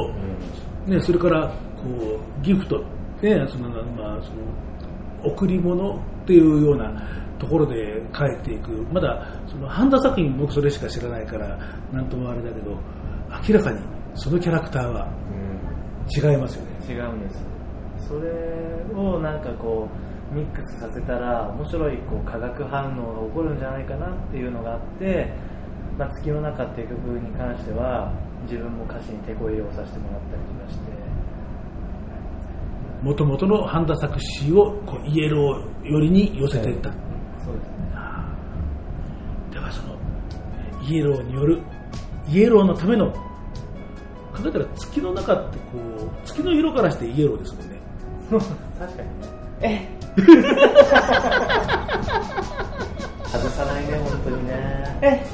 [0.86, 1.48] ね、それから、
[1.78, 2.80] こう、ギフト、
[3.22, 7.02] ね、その、まあ、その、贈り物っていうような
[7.40, 8.86] ところで帰っていく。
[8.92, 11.58] まだ、その、ハンダ作品僕それしか知らないから、
[11.94, 12.78] なんともあれだけど、
[13.48, 13.80] 明らかに
[14.16, 16.72] そのキャラクターはうん違いますよね。
[16.88, 17.53] 違うんです
[18.14, 19.90] それをなんかこ
[20.32, 25.34] うミックスさせたら面白いこう化学反応が起こるんじゃないかなっていうのがあって
[25.98, 28.12] 「まあ、月の中」っていう曲に関しては
[28.44, 31.04] 自分も歌詞に手こ入れをさせてもらったりとかして。
[33.02, 36.90] もともとのハンダ作詞をこうイエロー寄りに寄せていった。
[37.44, 37.92] そうですね。
[39.52, 39.96] ではその
[40.88, 41.60] イエローによる
[42.30, 43.20] イエローのための考
[44.48, 47.73] えたら月の中ってこう月の色からしてイエローですもんね
[48.40, 49.10] 確かに
[49.62, 49.88] ね。
[49.88, 49.88] え。
[53.26, 54.54] 外さないね本当にね。
[55.02, 55.26] え。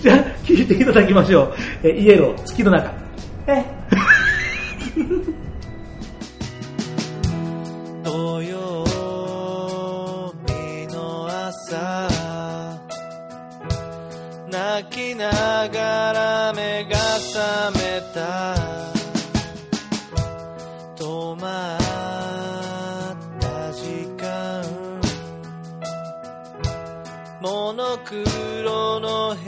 [0.00, 1.54] じゃあ聞いていただきましょう。
[1.82, 2.92] えイエロー月の中。
[3.46, 3.64] え。
[8.04, 8.84] 土曜
[10.46, 12.08] 日の朝。
[14.50, 15.30] 泣きな
[15.68, 18.57] がら目が覚めた
[27.50, 29.47] この黒の部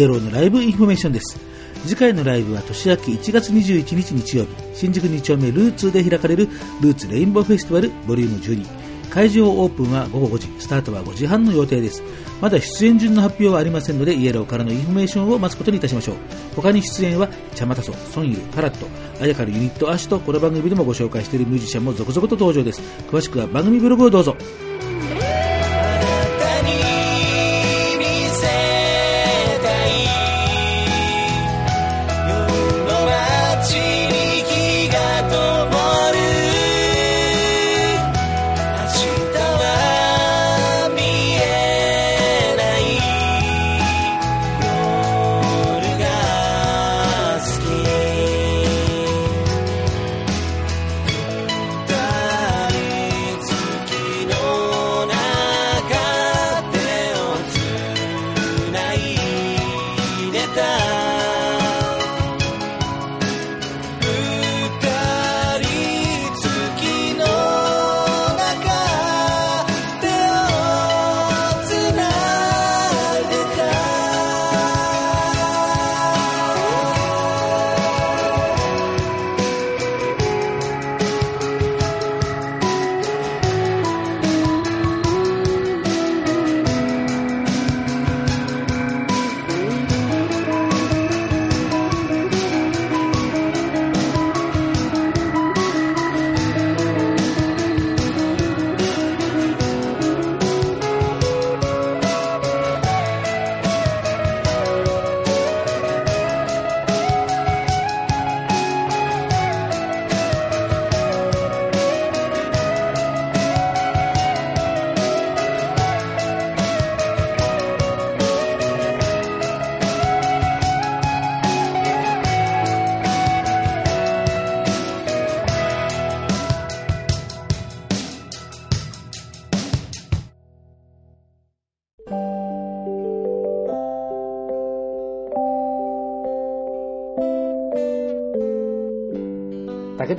[0.00, 1.38] yellowのライブインフォメーションです。
[1.86, 6.48] 次回のライブは年明け1月21日日曜日、新宿2丁目ルーツで開かれる
[6.80, 8.66] ルーツレインボーフェスティバルボリューム12。
[9.10, 12.02] 会場オープンは午後5時、スタートは5時半の予定です。
[12.40, 16.14] まだ出演順の発表はありませんので、 yellowからのインフォメーションを待つことにいたしましょう。
[16.56, 18.86] 他に出演は、チャマタソ、ソンイル、カラット、
[19.20, 22.80] アヤカルユニットアシと、この番組でもご紹介しているミュージシャンも続々と登場です。
[23.10, 24.34] 詳しくは番組ブログをどうぞ。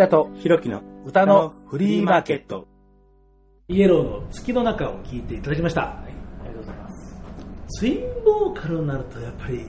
[0.01, 2.67] 田とひろきの歌のフリーマーケット。
[3.67, 5.83] イエローの月の中を聞いていただきました。
[5.83, 6.03] あ
[6.41, 7.21] りがとうございます。
[7.69, 9.65] ツインボーカルになるとやっぱりこ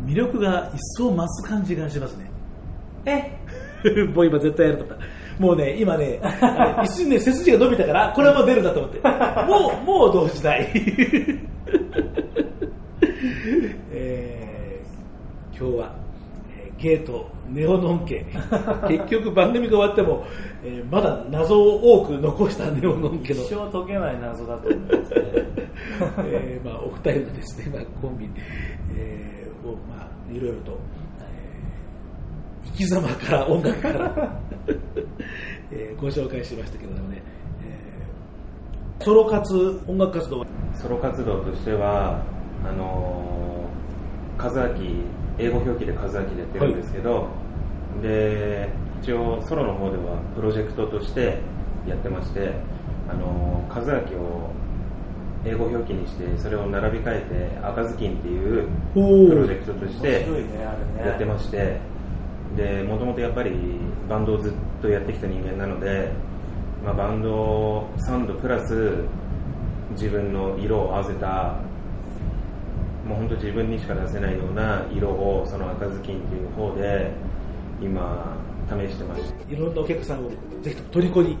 [0.00, 2.30] う魅力が一層増す感じがしますね。
[3.04, 3.36] え？
[4.14, 5.04] もう今絶対やると思った。
[5.42, 6.20] もうね、今ね、
[6.84, 9.00] 一瞬ね、背筋が伸びたから、これはもう出るんだと思って。
[9.00, 10.70] もう、もう同時代。
[13.92, 15.94] えー今日は、
[16.56, 18.24] えーゲート、ネオノン家。
[18.88, 20.24] 結局番組が終わっても、
[20.64, 23.42] えーまだ謎を多く残したネオノン家の。
[23.42, 25.46] 一生解けない謎だと思いますね。
[26.24, 28.28] えーまあ、お二人のですね、まあ、コンビ、
[28.96, 30.78] えーを、まあ、いろいろと、
[31.20, 34.40] えー生き様から音楽から、
[35.70, 37.22] えーご紹介しましたけれどもね、
[37.64, 42.22] えーソロ活、音楽活動は、ソロ活動としては
[42.64, 44.84] あのー、和明
[45.38, 47.28] 英語表記で和明でやってるんですけど、
[48.02, 48.68] で
[49.02, 51.38] 一応ソロの方ではプロジェクトとして
[51.86, 52.52] やってまして、
[53.08, 54.50] あのー、和明を
[55.44, 57.20] 英語表記にしてそれを並び替え
[57.60, 60.26] て赤ずきんっていうプロジェクトとして。
[61.04, 61.78] やってまして
[62.56, 63.52] でもともとやっぱり
[64.08, 66.10] バンドをずっとやってきた人間なので、
[66.84, 69.04] まあ、バンドサウンドプラス
[69.90, 71.56] 自分の色を合わせた
[73.06, 77.12] もう本当自分にしか出せないような色をその赤ずきんっていう方で
[77.80, 78.36] 今
[78.68, 80.30] 試してましていろんなお客さんを
[80.62, 81.38] ぜひとも虜に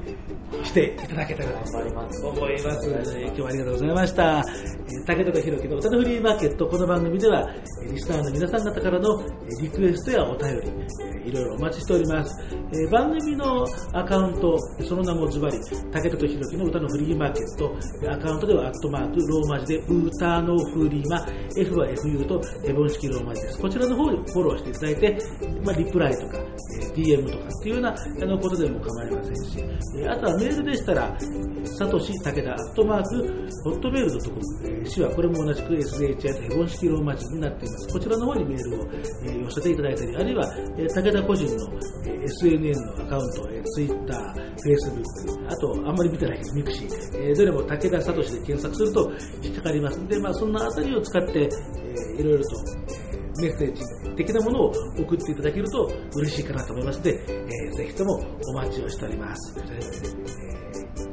[0.62, 2.24] していただけたらと頑張ります。
[2.24, 2.88] 思います。
[2.88, 4.38] 今日はありがとうございました。
[4.38, 7.48] えー武田弘樹の歌のフリーマーケット、この番組では、
[7.90, 9.22] リスナーの皆さん方からの
[9.60, 12.56] リクエストやお便り、いろいろお待ちしております。
[12.72, 17.76] えー番組のアカウント、その名もズバリ、武田と弘樹の歌のフリーマーケット、
[18.12, 21.24] アカウントではアットマーク、ローマ字で歌のフリーマ、
[21.56, 23.60] F は FU とヘボン式ローマ字です。
[23.60, 25.18] こちらの方にフォローしていただいて、
[25.64, 29.58] まあ、リプライとか、えー DM とかっていうようなあのことでも構いませんし、
[29.98, 31.16] えーあとはメールでしたら、
[31.64, 37.92] さとし武田アットマーク、ホットメールドットコム、えー、市はこれも同じく SHI とヘボン式ローマ字になっています。
[37.92, 38.86] こちらの方にメールを、
[39.24, 40.46] えー寄せていただいたり、あるいは、
[40.78, 41.66] えー武田個人の、
[42.06, 44.34] えー SNS のアカウント、えー、Twitter、
[44.64, 46.88] Facebook、あと、あんまり見てないけど、 mixi、
[47.28, 49.12] えーどれも武田聡で検索すると
[49.42, 52.46] 引っかかりますので、まあ、そんなあたりを使って、えーいろいろと、
[53.12, 53.82] えーメッセージ
[54.16, 58.14] 的なものを送っていただけると嬉しいかなと思いますので、えーぜひとも
[58.48, 59.54] お待ちをしております。
[59.58, 60.26] えー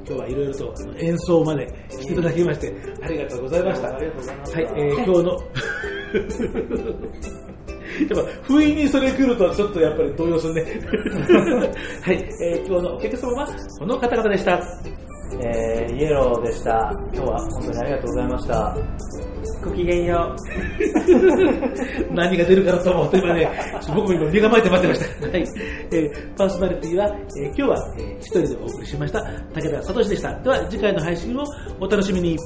[0.05, 3.95] 今日はいろいろと演奏までしていただきまして、ありがとうございました。
[3.95, 5.39] ありがとうございましたはい、えー今日の
[8.09, 10.63] やっぱ、不意にそれ来るとちょっとやっぱり動揺するね。
[12.01, 13.47] はい、えー今日のお客様は
[13.79, 14.59] この方々でした。
[15.41, 16.91] えーイエローでした。
[17.13, 18.77] 今日は本当にありがとうございました。
[19.63, 20.35] ごきげんよ
[22.11, 22.13] う。
[22.13, 23.49] 何が出るかなと思って今ね、
[23.95, 25.27] 僕も今身構えて待ってました。
[25.27, 25.45] はい。
[25.91, 29.21] えーパーソナリティは、えー今日は、えー一人でお送りしました、
[29.53, 30.39] 武田聡でした。
[30.39, 31.43] では次回の配信を
[31.79, 32.37] お楽しみに。